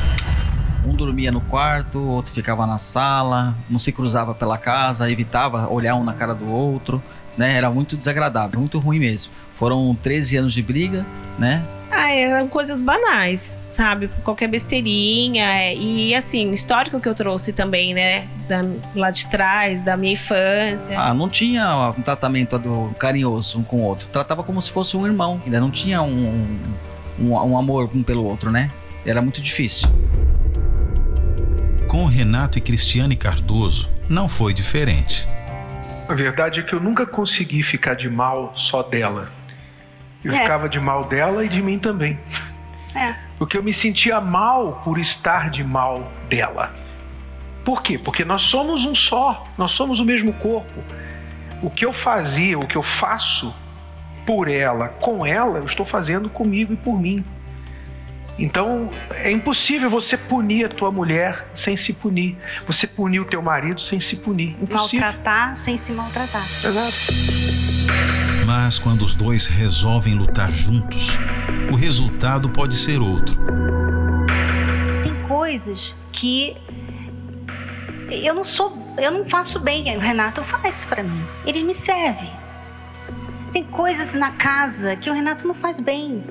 Um 0.87 0.95
dormia 0.95 1.33
no 1.33 1.41
quarto, 1.41 1.99
outro 1.99 2.33
ficava 2.33 2.65
na 2.65 2.79
sala, 2.79 3.53
não 3.69 3.81
se 3.81 3.91
cruzava 3.91 4.33
pela 4.33 4.59
casa, 4.59 5.11
evitava 5.11 5.69
olhar 5.69 5.97
um 5.97 6.05
na 6.05 6.13
cara 6.13 6.35
do 6.35 6.49
outro, 6.49 7.03
né? 7.37 7.57
Era 7.57 7.69
muito 7.69 7.97
desagradável, 7.97 8.61
muito 8.61 8.79
ruim 8.79 9.01
mesmo. 9.01 9.33
Foram 9.57 9.97
13 10.01 10.37
anos 10.37 10.53
de 10.53 10.63
briga, 10.63 11.05
né? 11.37 11.65
Ah, 11.97 12.13
eram 12.13 12.49
coisas 12.49 12.83
banais, 12.83 13.63
sabe? 13.69 14.11
Qualquer 14.25 14.49
besteirinha. 14.49 15.45
é, 15.45 15.75
E 15.77 16.15
assim, 16.15 16.51
o 16.51 16.55
histórico 16.55 16.99
que 17.01 17.09
eu 17.09 17.15
trouxe 17.15 17.53
também, 17.53 17.95
né? 17.95 18.29
Da, 18.49 18.65
lá 18.95 19.11
de 19.11 19.27
trás, 19.29 19.83
da 19.83 19.97
minha 19.97 20.13
infância. 20.15 20.99
Ah, 20.99 21.15
não 21.15 21.29
tinha 21.29 21.95
um 21.97 22.03
tratamento 22.03 22.59
do 22.59 22.95
carinhoso 22.99 23.61
um 23.61 23.63
com 23.63 23.77
o 23.77 23.83
outro. 23.83 24.09
Tratava 24.09 24.43
como 24.43 24.61
se 24.61 24.71
fosse 24.71 24.97
um 24.97 25.07
irmão. 25.07 25.41
Ainda 25.45 25.61
não 25.61 25.71
tinha 25.71 26.03
um, 26.03 26.59
um, 27.19 27.33
um 27.33 27.57
amor 27.57 27.89
um 27.95 28.03
pelo 28.03 28.25
outro, 28.25 28.51
né? 28.51 28.71
Era 29.07 29.23
muito 29.23 29.41
difícil. 29.41 29.89
Com 31.87 32.07
Renato 32.07 32.59
e 32.59 32.61
Cristiane 32.61 33.15
Cardoso, 33.15 33.89
não 34.09 34.27
foi 34.27 34.53
diferente. 34.53 35.29
A 36.09 36.15
verdade 36.15 36.61
é 36.61 36.63
que 36.63 36.75
eu 36.75 36.81
nunca 36.81 37.07
consegui 37.07 37.63
ficar 37.63 37.95
de 37.95 38.11
mal 38.11 38.53
só 38.57 38.83
dela. 38.83 39.29
Eu 40.25 40.33
É. 40.33 40.39
ficava 40.41 40.69
de 40.69 40.81
mal 40.81 41.05
dela 41.05 41.45
e 41.45 41.49
de 41.49 41.63
mim 41.63 41.79
também. 41.79 42.19
É. 42.95 43.15
Porque 43.39 43.59
eu 43.59 43.63
me 43.63 43.73
sentia 43.73 44.21
mal 44.21 44.81
por 44.85 44.99
estar 44.99 45.51
de 45.51 45.63
mal 45.63 46.11
dela. 46.29 46.73
Por 47.65 47.83
quê? 47.83 47.99
Porque 47.99 48.25
nós 48.25 48.43
somos 48.43 48.85
um 48.85 48.95
só, 48.95 49.47
nós 49.59 49.73
somos 49.73 50.01
o 50.01 50.05
mesmo 50.05 50.33
corpo. 50.35 50.83
O 51.63 51.71
que 51.71 51.85
eu 51.85 51.93
fazia, 51.93 52.59
o 52.59 52.67
que 52.67 52.77
eu 52.77 52.83
faço 52.83 53.55
por 54.27 54.49
ela, 54.49 54.89
com 54.89 55.27
ela, 55.27 55.59
eu 55.59 55.65
estou 55.65 55.85
fazendo 55.85 56.29
comigo 56.31 56.73
e 56.73 56.77
por 56.77 56.99
mim. 56.99 57.25
Então, 58.39 58.91
é 59.11 59.31
impossível 59.31 59.89
você 59.89 60.17
punir 60.17 60.65
a 60.65 60.69
tua 60.69 60.91
mulher 60.91 61.47
sem 61.55 61.77
se 61.77 61.93
punir. 61.93 62.37
Você 62.67 62.87
punir 62.87 63.21
o 63.21 63.25
teu 63.25 63.41
marido 63.41 63.81
sem 63.81 64.01
se 64.01 64.17
punir. 64.17 64.57
Impossível. 64.61 65.07
Maltratar 65.07 65.55
sem 65.55 65.77
se 65.77 65.93
maltratar. 65.93 66.47
Exato. 66.65 67.64
Mas 68.57 68.79
quando 68.79 69.03
os 69.03 69.17
dois 69.17 69.49
resolvem 69.49 70.15
lutar 70.15 70.49
juntos, 70.49 71.19
o 71.73 71.75
resultado 71.75 72.49
pode 72.49 72.77
ser 72.77 73.01
outro. 73.01 73.37
Tem 75.03 75.13
coisas 75.27 75.97
que 76.13 76.57
eu 78.09 78.33
não 78.33 78.45
sou, 78.45 78.73
eu 78.97 79.11
não 79.11 79.25
faço 79.25 79.59
bem. 79.59 79.97
O 79.97 80.01
Renato 80.01 80.41
faz 80.45 80.85
pra 80.85 81.03
mim. 81.03 81.27
Ele 81.45 81.65
me 81.65 81.75
serve. 81.75 82.31
Tem 83.53 83.65
coisas 83.65 84.15
na 84.15 84.31
casa 84.31 84.95
que 84.95 85.11
o 85.11 85.13
Renato 85.13 85.49
não 85.49 85.55
faz 85.55 85.81
bem. 85.81 86.23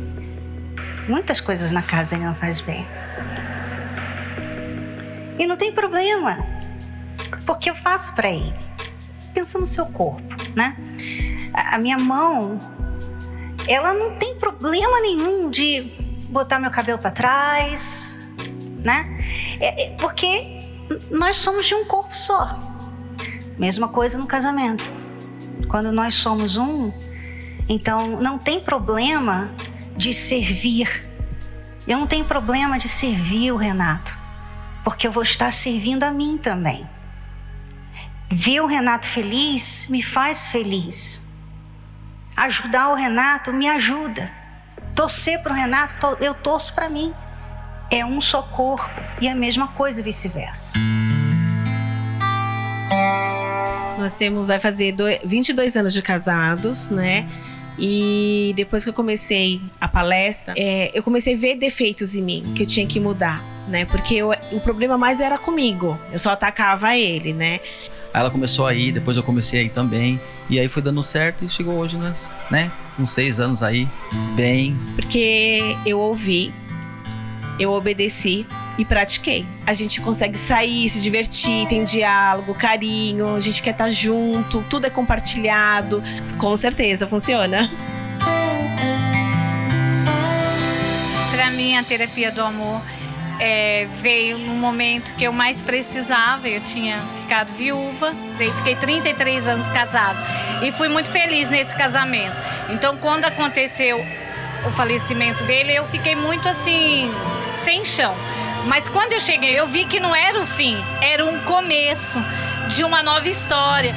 Muitas 1.09 1.41
coisas 1.41 1.71
na 1.71 1.81
casa 1.81 2.15
ele 2.15 2.23
não 2.23 2.35
faz 2.35 2.61
bem. 2.61 2.87
E 5.37 5.45
não 5.45 5.57
tem 5.57 5.73
problema, 5.73 6.37
porque 7.45 7.69
eu 7.69 7.75
faço 7.75 8.15
pra 8.15 8.31
ele. 8.31 8.53
Pensa 9.33 9.59
no 9.59 9.65
seu 9.65 9.85
corpo, 9.87 10.23
né? 10.55 10.77
A 11.53 11.77
minha 11.77 11.97
mão, 11.97 12.59
ela 13.67 13.93
não 13.93 14.15
tem 14.17 14.35
problema 14.39 14.99
nenhum 15.01 15.49
de 15.49 15.81
botar 16.29 16.59
meu 16.59 16.71
cabelo 16.71 16.97
pra 16.97 17.11
trás, 17.11 18.19
né? 18.83 19.19
É- 19.59 19.85
é 19.87 19.89
porque 19.97 20.59
nós 21.11 21.37
somos 21.37 21.65
de 21.67 21.75
um 21.75 21.85
corpo 21.85 22.15
só. 22.15 22.59
Mesma 23.57 23.87
coisa 23.87 24.17
no 24.17 24.25
casamento. 24.25 24.89
Quando 25.67 25.91
nós 25.91 26.15
somos 26.15 26.57
um, 26.57 26.91
então 27.69 28.19
não 28.19 28.37
tem 28.37 28.59
problema 28.59 29.51
de 29.95 30.13
servir. 30.13 31.07
Eu 31.87 31.97
não 31.97 32.07
tenho 32.07 32.25
problema 32.25 32.77
de 32.77 32.87
servir 32.87 33.51
o 33.51 33.57
Renato, 33.57 34.17
porque 34.83 35.07
eu 35.07 35.11
vou 35.11 35.23
estar 35.23 35.51
servindo 35.51 36.03
a 36.03 36.11
mim 36.11 36.37
também. 36.37 36.87
Ver 38.31 38.61
o 38.61 38.65
Renato 38.65 39.07
feliz 39.07 39.87
me 39.89 40.01
faz 40.01 40.47
feliz. 40.49 41.22
Ajudar 42.35 42.89
o 42.89 42.95
Renato 42.95 43.53
me 43.53 43.67
ajuda. 43.67 44.29
Torcer 44.95 45.41
para 45.41 45.53
o 45.53 45.55
Renato, 45.55 45.95
to- 45.99 46.17
eu 46.23 46.33
torço 46.33 46.73
para 46.73 46.89
mim. 46.89 47.13
É 47.91 48.03
um 48.05 48.19
só 48.19 48.41
corpo 48.41 48.89
e 49.21 49.27
a 49.27 49.35
mesma 49.35 49.67
coisa 49.69 50.01
vice-versa. 50.01 50.73
Nós 53.97 54.13
temos, 54.13 54.47
vai 54.47 54.59
fazer 54.59 54.91
do- 54.93 55.03
22 55.23 55.75
anos 55.77 55.93
de 55.93 56.01
casados, 56.01 56.89
né? 56.89 57.27
E 57.77 58.53
depois 58.55 58.83
que 58.83 58.89
eu 58.89 58.93
comecei 58.93 59.61
a 59.79 59.87
palestra, 59.87 60.53
é, 60.57 60.91
eu 60.93 61.01
comecei 61.01 61.35
a 61.35 61.37
ver 61.37 61.55
defeitos 61.55 62.15
em 62.15 62.21
mim 62.21 62.53
que 62.55 62.63
eu 62.63 62.67
tinha 62.67 62.85
que 62.85 62.99
mudar, 62.99 63.41
né? 63.67 63.85
Porque 63.85 64.15
eu- 64.15 64.31
o 64.51 64.59
problema 64.59 64.97
mais 64.97 65.19
era 65.19 65.37
comigo. 65.37 65.97
Eu 66.11 66.19
só 66.19 66.31
atacava 66.31 66.95
ele, 66.97 67.33
né? 67.33 67.59
Aí 68.13 68.21
ela 68.21 68.29
começou 68.29 68.67
a 68.67 68.73
ir, 68.73 68.91
depois 68.91 69.17
eu 69.17 69.23
comecei 69.23 69.59
a 69.59 69.63
ir 69.63 69.69
também. 69.69 70.19
E 70.49 70.59
aí 70.59 70.67
foi 70.67 70.81
dando 70.81 71.01
certo 71.03 71.43
e 71.43 71.49
chegou 71.49 71.75
hoje, 71.75 71.97
nas, 71.97 72.31
né? 72.51 72.71
Com 72.95 73.07
seis 73.07 73.39
anos 73.39 73.63
aí, 73.63 73.87
bem. 74.35 74.77
Porque 74.95 75.75
eu 75.85 75.99
ouvi, 75.99 76.53
eu 77.59 77.71
obedeci 77.71 78.45
e 78.77 78.85
pratiquei. 78.85 79.45
A 79.65 79.73
gente 79.73 79.99
consegue 79.99 80.37
sair, 80.37 80.89
se 80.89 80.99
divertir, 80.99 81.67
tem 81.67 81.83
diálogo, 81.83 82.53
carinho, 82.53 83.35
a 83.35 83.39
gente 83.39 83.63
quer 83.63 83.71
estar 83.71 83.89
junto, 83.89 84.63
tudo 84.69 84.85
é 84.85 84.89
compartilhado. 84.89 86.03
Com 86.37 86.55
certeza 86.55 87.07
funciona. 87.07 87.69
minha 91.73 91.83
terapia 91.83 92.31
do 92.31 92.41
amor 92.41 92.81
é, 93.39 93.87
veio 93.89 94.37
no 94.37 94.53
momento 94.53 95.13
que 95.15 95.23
eu 95.23 95.33
mais 95.33 95.61
precisava. 95.61 96.47
Eu 96.47 96.61
tinha 96.61 96.99
ficado 97.21 97.51
viúva, 97.53 98.13
fiquei 98.55 98.75
33 98.75 99.47
anos 99.47 99.69
casada 99.69 100.19
e 100.61 100.71
fui 100.71 100.87
muito 100.87 101.09
feliz 101.09 101.49
nesse 101.49 101.75
casamento. 101.75 102.39
Então, 102.69 102.97
quando 102.97 103.25
aconteceu 103.25 104.05
o 104.65 104.71
falecimento 104.71 105.43
dele, 105.43 105.73
eu 105.75 105.85
fiquei 105.85 106.15
muito 106.15 106.47
assim, 106.47 107.11
sem 107.55 107.83
chão. 107.83 108.15
Mas 108.65 108.87
quando 108.87 109.13
eu 109.13 109.19
cheguei, 109.19 109.59
eu 109.59 109.67
vi 109.67 109.85
que 109.85 109.99
não 109.99 110.15
era 110.15 110.39
o 110.39 110.45
fim, 110.45 110.77
era 111.01 111.25
um 111.25 111.39
começo 111.41 112.19
de 112.69 112.83
uma 112.83 113.03
nova 113.03 113.27
história. 113.27 113.93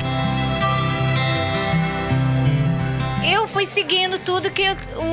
Eu 3.25 3.47
fui 3.49 3.67
seguindo 3.67 4.19
tudo 4.19 4.51
que 4.51 4.65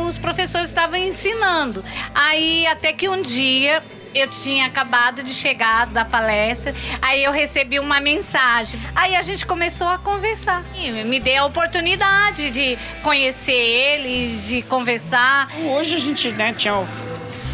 os 0.05 0.17
professores 0.17 0.69
estavam 0.69 0.97
ensinando. 0.97 1.83
Aí 2.13 2.65
até 2.67 2.93
que 2.93 3.09
um 3.09 3.21
dia 3.21 3.83
eu 4.13 4.27
tinha 4.27 4.65
acabado 4.65 5.23
de 5.23 5.33
chegar 5.33 5.87
da 5.87 6.05
palestra, 6.05 6.73
aí 7.01 7.23
eu 7.23 7.31
recebi 7.31 7.79
uma 7.79 7.99
mensagem. 7.99 8.79
Aí 8.95 9.15
a 9.15 9.21
gente 9.21 9.45
começou 9.45 9.87
a 9.87 9.97
conversar. 9.97 10.63
Me 11.05 11.19
deu 11.19 11.43
a 11.43 11.45
oportunidade 11.45 12.49
de 12.49 12.77
conhecer 13.01 13.51
ele, 13.53 14.37
de 14.37 14.61
conversar. 14.63 15.47
Hoje 15.65 15.95
a 15.95 15.99
gente 15.99 16.29
né, 16.31 16.53
tinha 16.53 16.73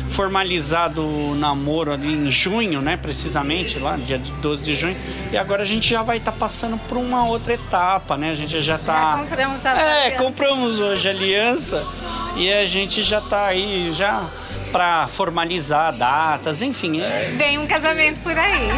formalizado 0.09 1.05
o 1.05 1.35
namoro 1.35 1.93
ali 1.93 2.11
em 2.11 2.29
junho, 2.29 2.81
né? 2.81 2.97
Precisamente, 2.97 3.77
lá, 3.77 3.95
dia 3.95 4.17
12 4.17 4.63
de 4.63 4.73
junho. 4.73 4.97
E 5.31 5.37
agora 5.37 5.61
a 5.61 5.65
gente 5.65 5.89
já 5.89 6.01
vai 6.01 6.17
estar 6.17 6.31
tá 6.31 6.37
passando 6.37 6.77
por 6.87 6.97
uma 6.97 7.25
outra 7.25 7.53
etapa, 7.53 8.17
né? 8.17 8.31
A 8.31 8.35
gente 8.35 8.59
já 8.59 8.77
tá. 8.77 9.17
Já 9.17 9.23
compramos 9.23 9.65
a 9.65 9.69
É, 9.69 10.05
aliança. 10.05 10.23
compramos 10.23 10.79
hoje 10.79 11.07
a 11.07 11.11
aliança 11.11 11.87
e 12.35 12.51
a 12.51 12.65
gente 12.65 13.03
já 13.03 13.21
tá 13.21 13.45
aí 13.45 13.91
já 13.93 14.25
para 14.71 15.07
formalizar 15.07 15.95
datas, 15.95 16.61
enfim. 16.61 17.01
É... 17.01 17.33
Vem 17.35 17.57
um 17.57 17.67
casamento 17.67 18.21
por 18.21 18.37
aí. 18.37 18.69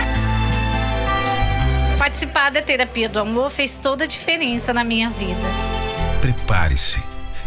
Participar 1.97 2.49
da 2.49 2.61
terapia 2.61 3.07
do 3.07 3.19
amor 3.19 3.49
fez 3.51 3.77
toda 3.77 4.03
a 4.05 4.07
diferença 4.07 4.73
na 4.73 4.83
minha 4.83 5.09
vida. 5.09 5.39
Prepare-se. 6.19 7.03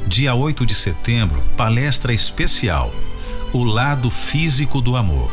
Dia 0.07 0.35
8 0.35 0.67
de 0.67 0.75
setembro, 0.75 1.43
palestra 1.57 2.13
especial 2.13 2.93
o 3.55 3.63
lado 3.63 4.11
físico 4.11 4.81
do 4.81 4.97
amor. 4.97 5.31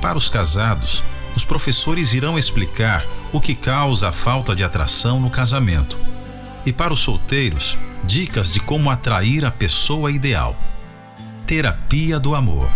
Para 0.00 0.16
os 0.16 0.30
casados, 0.30 1.04
os 1.36 1.44
professores 1.44 2.14
irão 2.14 2.38
explicar 2.38 3.04
o 3.30 3.38
que 3.38 3.54
causa 3.54 4.08
a 4.08 4.12
falta 4.12 4.56
de 4.56 4.64
atração 4.64 5.20
no 5.20 5.28
casamento. 5.28 5.98
E 6.64 6.72
para 6.72 6.94
os 6.94 7.00
solteiros, 7.00 7.76
dicas 8.02 8.50
de 8.50 8.58
como 8.58 8.90
atrair 8.90 9.44
a 9.44 9.50
pessoa 9.50 10.10
ideal. 10.10 10.56
Terapia 11.50 12.20
do 12.20 12.36
Amor. 12.36 12.70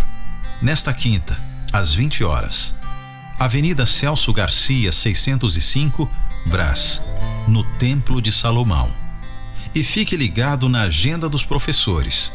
Nesta 0.61 0.93
quinta, 0.93 1.39
às 1.71 1.93
20 1.93 2.25
horas. 2.25 2.75
Avenida 3.39 3.85
Celso 3.85 4.33
Garcia, 4.33 4.91
605, 4.91 6.11
Brás, 6.45 7.01
no 7.47 7.63
Templo 7.77 8.21
de 8.21 8.33
Salomão. 8.33 8.91
E 9.73 9.81
fique 9.81 10.17
ligado 10.17 10.67
na 10.67 10.81
agenda 10.81 11.29
dos 11.29 11.45
professores. 11.45 12.33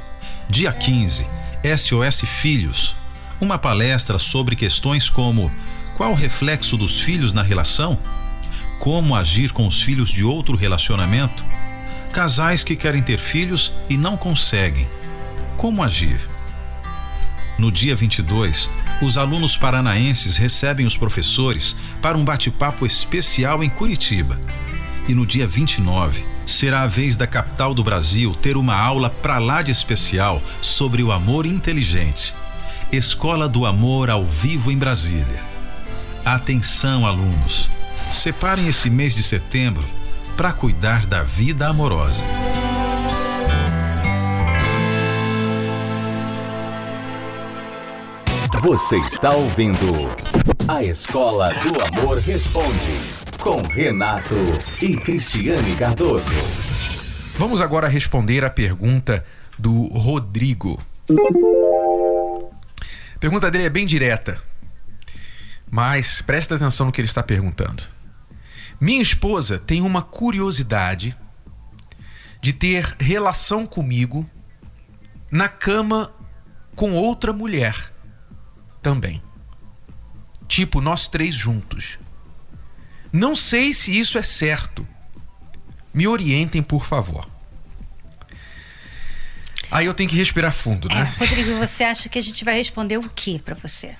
Dia 0.48 0.72
15, 0.72 1.26
SOS 1.76 2.22
Filhos, 2.22 2.96
uma 3.38 3.58
palestra 3.58 4.18
sobre 4.18 4.56
questões 4.56 5.10
como 5.10 5.50
qual 5.94 6.12
o 6.12 6.16
reflexo 6.16 6.74
dos 6.78 7.00
filhos 7.00 7.34
na 7.34 7.42
relação, 7.42 7.98
como 8.78 9.14
agir 9.14 9.52
com 9.52 9.66
os 9.66 9.82
filhos 9.82 10.08
de 10.08 10.24
outro 10.24 10.56
relacionamento, 10.56 11.44
casais 12.14 12.64
que 12.64 12.76
querem 12.76 13.02
ter 13.02 13.18
filhos 13.18 13.70
e 13.90 13.98
não 13.98 14.16
conseguem, 14.16 14.88
como 15.60 15.82
agir. 15.82 16.18
No 17.58 17.70
dia 17.70 17.94
22, 17.94 18.70
os 19.02 19.18
alunos 19.18 19.58
paranaenses 19.58 20.38
recebem 20.38 20.86
os 20.86 20.96
professores 20.96 21.76
para 22.00 22.16
um 22.16 22.24
bate-papo 22.24 22.86
especial 22.86 23.62
em 23.62 23.68
Curitiba. 23.68 24.40
E 25.06 25.12
no 25.12 25.26
dia 25.26 25.46
29, 25.46 26.24
será 26.46 26.80
a 26.80 26.86
vez 26.86 27.18
da 27.18 27.26
capital 27.26 27.74
do 27.74 27.84
Brasil 27.84 28.34
ter 28.34 28.56
uma 28.56 28.74
aula 28.74 29.10
pra 29.10 29.38
lá 29.38 29.60
de 29.60 29.70
especial 29.70 30.40
sobre 30.62 31.02
o 31.02 31.12
amor 31.12 31.44
inteligente. 31.44 32.34
Escola 32.90 33.46
do 33.46 33.66
Amor 33.66 34.08
ao 34.08 34.24
vivo 34.24 34.72
em 34.72 34.78
Brasília. 34.78 35.42
Atenção, 36.24 37.06
alunos! 37.06 37.70
Separem 38.10 38.66
esse 38.66 38.88
mês 38.88 39.14
de 39.14 39.22
setembro 39.22 39.84
para 40.38 40.54
cuidar 40.54 41.04
da 41.04 41.22
vida 41.22 41.68
amorosa. 41.68 42.24
Você 48.62 48.98
está 48.98 49.30
ouvindo 49.30 49.86
A 50.68 50.84
Escola 50.84 51.48
do 51.48 51.98
Amor 51.98 52.18
Responde 52.18 53.00
com 53.38 53.62
Renato 53.62 54.34
e 54.82 54.98
Cristiane 54.98 55.74
Cardoso. 55.76 56.26
Vamos 57.38 57.62
agora 57.62 57.88
responder 57.88 58.44
a 58.44 58.50
pergunta 58.50 59.24
do 59.58 59.84
Rodrigo. 59.84 60.78
A 63.14 63.18
pergunta 63.18 63.50
dele 63.50 63.64
é 63.64 63.70
bem 63.70 63.86
direta, 63.86 64.38
mas 65.70 66.20
presta 66.20 66.56
atenção 66.56 66.84
no 66.84 66.92
que 66.92 67.00
ele 67.00 67.08
está 67.08 67.22
perguntando. 67.22 67.82
Minha 68.78 69.00
esposa 69.00 69.58
tem 69.58 69.80
uma 69.80 70.02
curiosidade 70.02 71.16
de 72.42 72.52
ter 72.52 72.94
relação 73.00 73.64
comigo 73.64 74.28
na 75.30 75.48
cama 75.48 76.12
com 76.76 76.92
outra 76.92 77.32
mulher 77.32 77.90
também. 78.82 79.22
Tipo, 80.48 80.80
nós 80.80 81.08
três 81.08 81.34
juntos. 81.34 81.98
Não 83.12 83.34
sei 83.36 83.72
se 83.72 83.96
isso 83.96 84.18
é 84.18 84.22
certo. 84.22 84.86
Me 85.92 86.06
orientem, 86.06 86.62
por 86.62 86.86
favor. 86.86 87.28
Aí 89.70 89.86
eu 89.86 89.94
tenho 89.94 90.10
que 90.10 90.16
respirar 90.16 90.52
fundo, 90.52 90.88
É, 90.90 90.94
né? 90.94 91.14
Rodrigo, 91.18 91.56
você 91.58 91.84
acha 91.84 92.08
que 92.08 92.18
a 92.18 92.22
gente 92.22 92.44
vai 92.44 92.56
responder 92.56 92.98
o 92.98 93.08
que 93.08 93.38
para 93.38 93.54
você? 93.54 93.94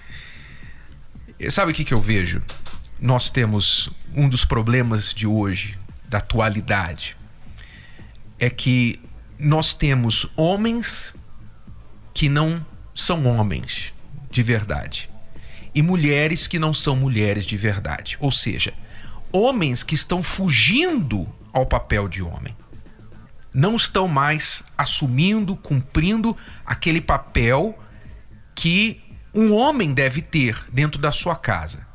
Sabe 1.48 1.70
o 1.70 1.74
que, 1.74 1.84
que 1.84 1.94
eu 1.94 2.00
vejo? 2.00 2.42
Nós 3.00 3.30
temos 3.30 3.88
um 4.14 4.28
dos 4.28 4.44
problemas 4.44 5.14
de 5.14 5.26
hoje, 5.26 5.78
da 6.08 6.18
atualidade, 6.18 7.16
é 8.38 8.50
que 8.50 9.00
nós 9.38 9.72
temos 9.72 10.26
homens 10.36 11.14
que 12.12 12.28
não 12.28 12.64
são 12.94 13.26
homens 13.26 13.94
de 14.30 14.42
verdade 14.42 15.10
e 15.74 15.82
mulheres 15.82 16.46
que 16.46 16.58
não 16.58 16.74
são 16.74 16.96
mulheres 16.96 17.46
de 17.46 17.56
verdade. 17.56 18.16
Ou 18.20 18.30
seja, 18.30 18.72
homens 19.32 19.82
que 19.82 19.94
estão 19.94 20.22
fugindo 20.22 21.28
ao 21.52 21.66
papel 21.66 22.08
de 22.08 22.22
homem. 22.22 22.56
Não 23.52 23.74
estão 23.74 24.06
mais 24.06 24.62
assumindo, 24.78 25.56
cumprindo 25.56 26.36
aquele 26.64 27.00
papel 27.00 27.78
que 28.54 29.02
um 29.34 29.54
homem 29.54 29.92
deve 29.92 30.22
ter 30.22 30.64
dentro 30.72 31.00
da 31.00 31.10
sua 31.10 31.34
casa, 31.34 31.86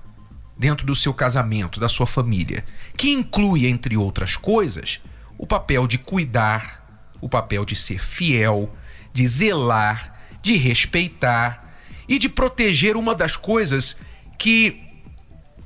dentro 0.58 0.86
do 0.86 0.96
seu 0.96 1.14
casamento, 1.14 1.80
da 1.80 1.88
sua 1.88 2.08
família, 2.08 2.66
que 2.98 3.12
inclui, 3.12 3.68
entre 3.68 3.96
outras 3.96 4.36
coisas, 4.36 5.00
o 5.38 5.46
papel 5.46 5.88
de 5.88 5.98
cuidar, 5.98 7.12
o 7.22 7.30
papel 7.30 7.66
de 7.66 7.76
ser 7.76 8.04
fiel, 8.04 8.74
de 9.14 9.26
zelar, 9.26 10.14
de 10.42 10.58
respeitar 10.58 11.65
e 12.08 12.20
de 12.20 12.30
proteger 12.30 12.96
uma 12.96 13.16
das 13.16 13.36
coisas 13.36 13.98
que 14.38 14.82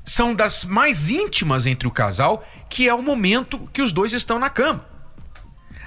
são 0.06 0.34
das 0.34 0.66
mais 0.66 1.10
íntimas 1.10 1.66
entre 1.66 1.88
o 1.88 1.92
casal, 1.92 2.44
que 2.70 2.88
é 2.88 2.94
o 2.94 3.02
momento 3.02 3.70
que 3.72 3.82
os 3.82 3.92
dois 3.92 4.14
estão 4.14 4.40
na 4.40 4.50
cama. 4.50 4.86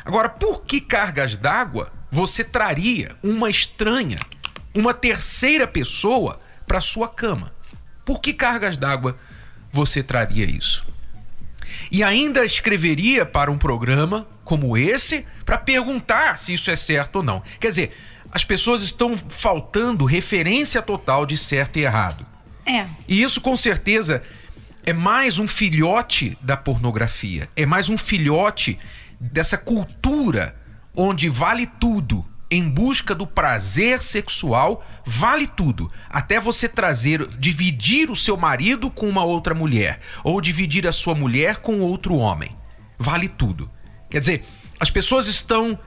Agora, 0.04 0.28
por 0.28 0.62
que 0.62 0.80
cargas 0.80 1.36
d'água 1.36 1.92
você 2.10 2.44
traria 2.44 3.16
uma 3.22 3.48
estranha, 3.48 4.18
uma 4.74 4.92
terceira 4.92 5.66
pessoa 5.66 6.38
para 6.66 6.80
sua 6.80 7.08
cama? 7.08 7.52
Por 8.04 8.20
que 8.20 8.32
cargas 8.32 8.76
d'água 8.76 9.16
você 9.70 10.02
traria 10.02 10.44
isso? 10.44 10.84
E 11.90 12.02
ainda 12.02 12.44
escreveria 12.44 13.24
para 13.24 13.50
um 13.50 13.58
programa 13.58 14.26
como 14.44 14.76
esse 14.76 15.26
para 15.44 15.58
perguntar 15.58 16.38
se 16.38 16.52
isso 16.52 16.70
é 16.70 16.76
certo 16.76 17.16
ou 17.16 17.22
não. 17.22 17.42
Quer 17.60 17.68
dizer, 17.68 17.96
as 18.33 18.45
pessoas 18.45 18.83
estão 18.83 19.16
faltando 19.29 20.07
referência 20.07 20.81
total 20.81 21.27
de 21.27 21.37
certo 21.37 21.79
e 21.79 21.83
errado. 21.83 22.27
É. 22.64 22.87
E 23.07 23.23
isso 23.23 23.40
com 23.40 23.55
certeza 23.55 24.23
é 24.85 24.92
mais 24.92 25.38
um 25.38 25.47
filhote 25.47 26.37
da 26.40 26.57
pornografia, 26.57 27.49
é 27.55 27.66
mais 27.66 27.90
um 27.90 27.99
filhote 27.99 28.79
dessa 29.21 29.59
cultura 29.59 30.57
onde 30.97 31.29
vale 31.29 31.66
tudo 31.66 32.25
em 32.51 32.68
busca 32.68 33.14
do 33.14 33.27
prazer 33.27 34.03
sexual, 34.03 34.85
vale 35.07 35.47
tudo, 35.47 35.90
até 36.09 36.38
você 36.38 36.68
trazer, 36.68 37.27
dividir 37.38 38.11
o 38.11 38.16
seu 38.16 38.37
marido 38.37 38.90
com 38.90 39.09
uma 39.09 39.25
outra 39.25 39.55
mulher 39.55 40.01
ou 40.23 40.40
dividir 40.40 40.87
a 40.87 40.92
sua 40.92 41.14
mulher 41.14 41.59
com 41.59 41.81
outro 41.81 42.14
homem. 42.16 42.55
Vale 42.99 43.29
tudo. 43.29 43.71
Quer 44.11 44.21
dizer, 44.21 44.45
as 44.79 44.90
pessoas 44.90 45.29
estão 45.29 45.79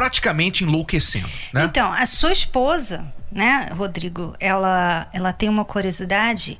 praticamente 0.00 0.64
enlouquecendo, 0.64 1.28
né? 1.52 1.64
Então, 1.64 1.92
a 1.92 2.06
sua 2.06 2.32
esposa, 2.32 3.04
né, 3.30 3.68
Rodrigo, 3.76 4.34
ela, 4.40 5.06
ela 5.12 5.30
tem 5.30 5.46
uma 5.46 5.62
curiosidade 5.62 6.58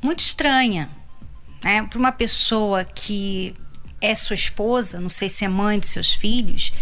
muito 0.00 0.20
estranha, 0.20 0.88
né? 1.60 1.82
Para 1.82 1.98
uma 1.98 2.12
pessoa 2.12 2.84
que 2.84 3.52
é 4.00 4.14
sua 4.14 4.34
esposa, 4.34 5.00
não 5.00 5.08
sei 5.08 5.28
se 5.28 5.44
é 5.44 5.48
mãe 5.48 5.80
de 5.80 5.88
seus 5.88 6.12
filhos, 6.12 6.72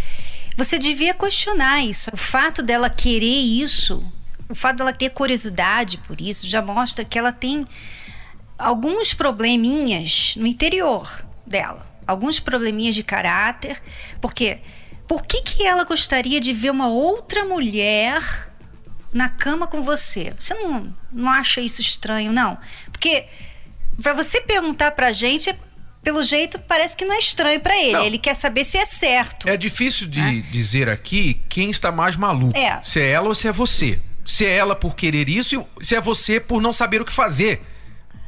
você 0.54 0.78
devia 0.78 1.14
questionar 1.14 1.82
isso. 1.82 2.11
O 2.12 2.16
fato 2.18 2.62
dela 2.62 2.90
querer 2.90 3.24
isso, 3.24 4.04
o 4.50 4.54
fato 4.54 4.76
dela 4.76 4.92
ter 4.92 5.09
curiosidade 5.09 5.96
por 5.96 6.20
isso, 6.20 6.46
já 6.46 6.61
mostra 6.61 7.06
que 7.06 7.18
ela 7.18 7.32
tem 7.32 7.64
alguns 8.59 9.14
probleminhas 9.14 10.35
no 10.37 10.46
interior 10.46 11.24
dela, 11.46 11.86
alguns 12.07 12.38
probleminhas 12.40 12.95
de 12.95 13.03
caráter, 13.03 13.83
porque 14.21 14.59
por 15.07 15.25
que, 15.25 15.42
que 15.42 15.62
ela 15.64 15.85
gostaria 15.85 16.40
de 16.40 16.53
ver 16.53 16.71
uma 16.71 16.88
outra 16.88 17.45
mulher 17.45 18.53
na 19.12 19.29
cama 19.29 19.66
com 19.66 19.83
você? 19.83 20.35
Você 20.38 20.55
não, 20.55 20.95
não 21.12 21.31
acha 21.31 21.61
isso 21.61 21.81
estranho, 21.81 22.33
não? 22.33 22.59
Porque 22.90 23.27
para 24.03 24.12
você 24.12 24.40
perguntar 24.40 24.90
pra 24.92 25.12
gente, 25.12 25.55
pelo 26.03 26.23
jeito 26.23 26.59
parece 26.59 26.97
que 26.97 27.05
não 27.05 27.14
é 27.14 27.19
estranho 27.19 27.61
para 27.61 27.77
ele. 27.77 27.92
Não. 27.92 28.05
Ele 28.05 28.19
quer 28.19 28.35
saber 28.35 28.64
se 28.64 28.77
é 28.77 28.87
certo. 28.87 29.49
É 29.49 29.57
difícil 29.57 30.07
de 30.07 30.42
dizer 30.42 30.88
aqui 30.88 31.40
quem 31.49 31.71
está 31.71 31.90
mais 31.90 32.16
maluco. 32.16 32.57
É. 32.57 32.81
Se 32.83 33.01
é 33.01 33.11
ela 33.11 33.29
ou 33.29 33.35
se 33.35 33.49
é 33.49 33.53
você. 33.53 33.99
Se 34.25 34.45
é 34.45 34.57
ela 34.57 34.75
por 34.75 34.97
querer 34.97 35.29
isso 35.29 35.66
e 35.81 35.85
se 35.85 35.95
é 35.95 36.01
você 36.01 36.40
por 36.40 36.61
não 36.61 36.73
saber 36.73 37.01
o 37.01 37.05
que 37.05 37.12
fazer. 37.12 37.61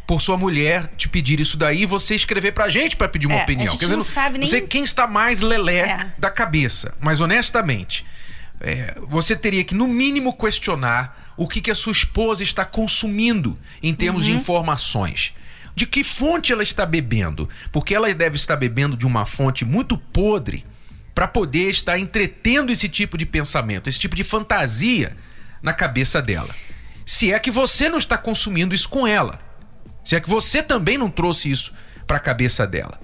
Por 0.09 0.23
sua 0.23 0.39
mulher 0.39 0.87
te 0.97 1.07
pedir 1.07 1.39
isso 1.39 1.59
daí 1.59 1.83
e 1.83 1.87
você 1.87 2.15
escrever 2.15 2.53
pra 2.53 2.71
gente 2.71 2.97
pra 2.97 3.07
pedir 3.07 3.27
uma 3.27 3.37
É, 3.37 3.41
a 3.41 3.43
opinião. 3.43 3.73
gente 3.75 3.87
não 3.89 4.01
sabe 4.03 4.39
nem- 4.39 4.49
sei 4.49 4.63
quem 4.63 4.83
está 4.83 5.07
mais 5.07 5.43
lelé 5.43 5.81
É. 5.81 6.13
da 6.19 6.31
cabeça. 6.31 6.95
Mas 6.99 7.21
honestamente, 7.21 8.07
é, 8.59 8.97
você 9.07 9.37
teria 9.37 9.63
que, 9.63 9.75
no 9.75 9.87
mínimo, 9.87 10.33
questionar 10.33 11.35
o 11.37 11.47
que, 11.47 11.61
que 11.61 11.71
a 11.71 11.75
sua 11.75 11.93
esposa 11.93 12.43
está 12.43 12.65
consumindo 12.65 13.59
em 13.83 13.95
termos 13.95 14.25
de 14.25 14.31
Uhum. 14.31 14.39
informações. 14.39 15.35
De 15.77 15.85
que 15.87 16.03
fonte 16.03 16.55
ela 16.55 16.63
está 16.63 16.87
bebendo? 16.87 17.47
Porque 17.71 17.95
ela 17.95 18.13
deve 18.15 18.37
estar 18.37 18.57
bebendo 18.57 18.97
de 18.97 19.07
uma 19.07 19.27
fonte 19.27 19.63
muito 19.67 19.99
podre 19.99 20.65
para 21.15 21.29
poder 21.29 21.69
estar 21.69 21.99
entretendo 21.99 22.73
esse 22.73 22.89
tipo 22.89 23.19
de 23.19 23.27
pensamento, 23.27 23.89
esse 23.91 23.99
tipo 24.01 24.17
de 24.17 24.25
fantasia 24.25 25.15
na 25.63 25.75
cabeça 25.75 26.23
dela. 26.23 26.55
Se 27.05 27.31
é 27.31 27.39
que 27.39 27.51
você 27.51 27.91
não 27.91 27.99
está 27.99 28.17
consumindo 28.17 28.75
isso 28.75 28.89
com 28.89 29.07
ela. 29.07 29.47
Se 30.09 30.17
é 30.17 30.21
que 30.21 30.31
você 30.31 30.63
também 30.63 30.97
não 30.97 31.11
trouxe 31.11 31.51
isso 31.51 31.75
para 32.07 32.17
a 32.17 32.21
cabeça 32.21 32.67
dela. 32.67 32.99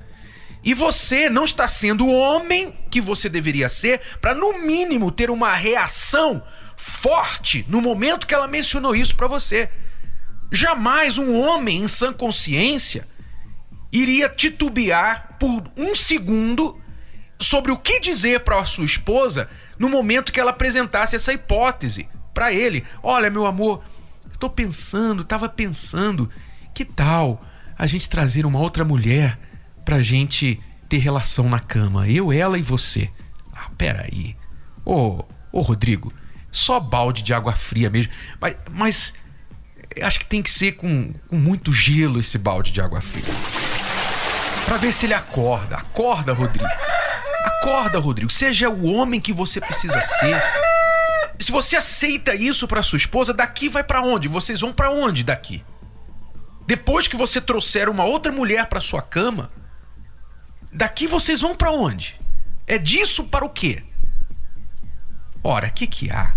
E 0.65 0.73
você 0.73 1.29
não 1.29 1.45
está 1.45 1.69
sendo 1.69 2.07
o 2.07 2.15
homem 2.15 2.75
que 2.91 2.99
você 2.99 3.29
deveria 3.29 3.69
ser 3.69 4.01
para 4.23 4.35
no 4.35 4.65
mínimo 4.65 5.11
ter 5.11 5.29
uma 5.29 5.53
reação 5.53 6.43
forte 6.79 7.63
no 7.69 7.83
momento 7.83 8.27
que 8.27 8.33
ela 8.33 8.49
mencionou 8.49 8.97
isso 8.97 9.15
para 9.17 9.29
você. 9.29 9.69
Jamais 10.51 11.19
um 11.19 11.39
homem 11.39 11.83
em 11.83 11.89
sã 11.89 12.11
consciência 12.11 13.07
iria 13.93 14.27
titubear 14.27 15.37
por 15.39 15.63
um 15.77 15.95
segundo 15.95 16.81
sobre 17.39 17.71
o 17.71 17.77
que 17.77 18.01
dizer 18.01 18.41
para 18.41 18.65
sua 18.65 18.87
esposa 18.87 19.47
no 19.79 19.91
momento 19.91 20.33
que 20.33 20.41
ela 20.41 20.53
apresentasse 20.53 21.15
essa 21.15 21.35
hipótese 21.35 22.09
para 22.33 22.51
ele. 22.51 22.83
Olha, 23.03 23.29
meu 23.29 23.45
amor, 23.45 23.85
estou 24.33 24.49
pensando, 24.49 25.21
estava 25.21 25.51
pensando, 25.51 26.31
que 26.75 26.85
tal 26.85 27.43
a 27.79 27.87
gente 27.87 28.09
trazer 28.09 28.45
uma 28.45 28.59
outra 28.59 28.85
mulher 28.85 29.39
pra 29.85 30.03
gente 30.03 30.61
ter 30.89 30.99
relação 30.99 31.49
na 31.49 31.61
cama, 31.61 32.09
eu, 32.09 32.33
ela 32.33 32.59
e 32.59 32.63
você? 32.63 33.11
Ah, 33.53 33.71
peraí. 33.79 34.37
Ô, 34.85 35.25
ô 35.53 35.61
Rodrigo, 35.61 36.13
só 36.51 36.79
balde 36.79 37.23
de 37.23 37.33
água 37.33 37.53
fria 37.53 37.89
mesmo. 37.89 38.13
Mas, 38.41 38.57
mas 38.71 39.15
acho 40.03 40.19
que 40.21 40.27
tem 40.27 40.43
que 40.43 40.51
ser 40.51 40.73
com, 40.73 41.13
com 41.29 41.37
muito 41.37 41.73
gelo 41.73 42.19
esse 42.19 42.37
balde 42.37 42.71
de 42.71 42.81
água 42.81 43.01
fria. 43.01 43.25
Pra 44.65 44.77
ver 44.77 44.93
se 44.93 45.07
ele 45.07 45.15
acorda. 45.15 45.77
Acorda, 45.77 46.33
Rodrigo. 46.33 46.69
Acorda, 47.45 47.99
Rodrigo. 47.99 48.33
Seja 48.33 48.69
o 48.69 48.93
homem 48.93 49.21
que 49.21 49.33
você 49.33 49.61
precisa 49.61 50.01
ser. 50.03 50.43
Se 51.39 51.53
você 51.53 51.77
aceita 51.77 52.35
isso 52.35 52.67
pra 52.67 52.83
sua 52.83 52.97
esposa, 52.97 53.35
daqui 53.35 53.69
vai 53.69 53.85
pra 53.85 54.01
onde? 54.01 54.29
Vocês 54.29 54.61
vão 54.61 54.73
pra 54.73 54.91
onde 54.91 55.23
daqui? 55.23 55.63
Depois 56.67 57.07
que 57.07 57.17
você 57.17 57.41
trouxer 57.41 57.89
uma 57.89 58.05
outra 58.05 58.33
mulher 58.33 58.67
pra 58.67 58.81
sua 58.81 59.03
cama, 59.03 59.51
daqui 60.73 61.07
vocês 61.07 61.41
vão 61.41 61.55
pra 61.55 61.71
onde? 61.71 62.19
É 62.67 62.79
disso 62.79 63.25
para 63.25 63.45
o 63.45 63.51
quê? 63.51 63.83
Ora, 65.43 65.69
o 65.69 65.73
que 65.73 65.87
que 65.87 66.11
há? 66.11 66.35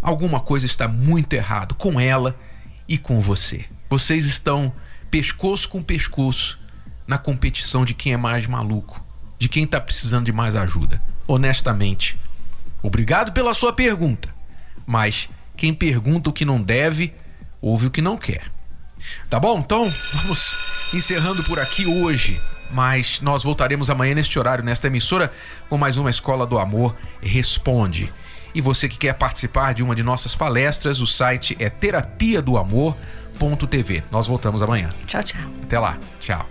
Alguma 0.00 0.40
coisa 0.40 0.64
está 0.64 0.88
muito 0.88 1.34
errado 1.34 1.74
com 1.74 2.00
ela 2.00 2.34
e 2.88 2.96
com 2.96 3.20
você. 3.20 3.66
Vocês 3.90 4.24
estão 4.24 4.72
pescoço 5.10 5.68
com 5.68 5.82
pescoço 5.82 6.58
na 7.06 7.18
competição 7.18 7.84
de 7.84 7.92
quem 7.92 8.14
é 8.14 8.16
mais 8.16 8.46
maluco, 8.46 9.04
de 9.38 9.48
quem 9.48 9.64
está 9.64 9.78
precisando 9.80 10.24
de 10.24 10.32
mais 10.32 10.56
ajuda. 10.56 11.02
Honestamente, 11.28 12.18
obrigado 12.82 13.32
pela 13.32 13.52
sua 13.52 13.72
pergunta, 13.72 14.34
mas 14.86 15.28
quem 15.56 15.74
pergunta 15.74 16.30
o 16.30 16.32
que 16.32 16.46
não 16.46 16.62
deve, 16.62 17.12
ouve 17.60 17.86
o 17.86 17.90
que 17.90 18.00
não 18.00 18.16
quer. 18.16 18.50
Tá 19.28 19.38
bom? 19.38 19.58
Então, 19.58 19.88
vamos 20.14 20.90
encerrando 20.94 21.42
por 21.44 21.58
aqui 21.58 21.86
hoje. 21.86 22.40
Mas 22.70 23.20
nós 23.20 23.42
voltaremos 23.42 23.90
amanhã 23.90 24.14
neste 24.14 24.38
horário, 24.38 24.64
nesta 24.64 24.86
emissora, 24.86 25.32
com 25.68 25.76
mais 25.76 25.96
uma 25.96 26.08
Escola 26.08 26.46
do 26.46 26.58
Amor 26.58 26.94
Responde. 27.20 28.12
E 28.54 28.60
você 28.60 28.88
que 28.88 28.98
quer 28.98 29.14
participar 29.14 29.74
de 29.74 29.82
uma 29.82 29.94
de 29.94 30.02
nossas 30.02 30.34
palestras, 30.34 31.00
o 31.00 31.06
site 31.06 31.56
é 31.58 31.68
terapia 31.68 32.40
do 32.42 32.56
amor.tv. 32.56 34.04
Nós 34.10 34.26
voltamos 34.26 34.62
amanhã. 34.62 34.90
Tchau, 35.06 35.22
tchau. 35.22 35.40
Até 35.62 35.78
lá. 35.78 35.98
Tchau. 36.20 36.46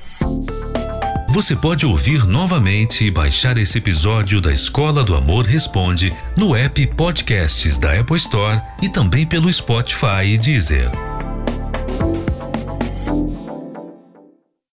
Você 1.29 1.55
pode 1.55 1.85
ouvir 1.85 2.25
novamente 2.25 3.05
e 3.05 3.11
baixar 3.11 3.57
esse 3.57 3.77
episódio 3.77 4.41
da 4.41 4.51
Escola 4.51 5.03
do 5.03 5.15
Amor 5.15 5.45
Responde 5.45 6.11
no 6.35 6.55
app 6.55 6.87
Podcasts 6.95 7.77
da 7.77 7.99
Apple 7.99 8.17
Store 8.17 8.59
e 8.81 8.89
também 8.89 9.25
pelo 9.27 9.51
Spotify 9.51 10.25
e 10.25 10.37
Deezer. 10.37 10.89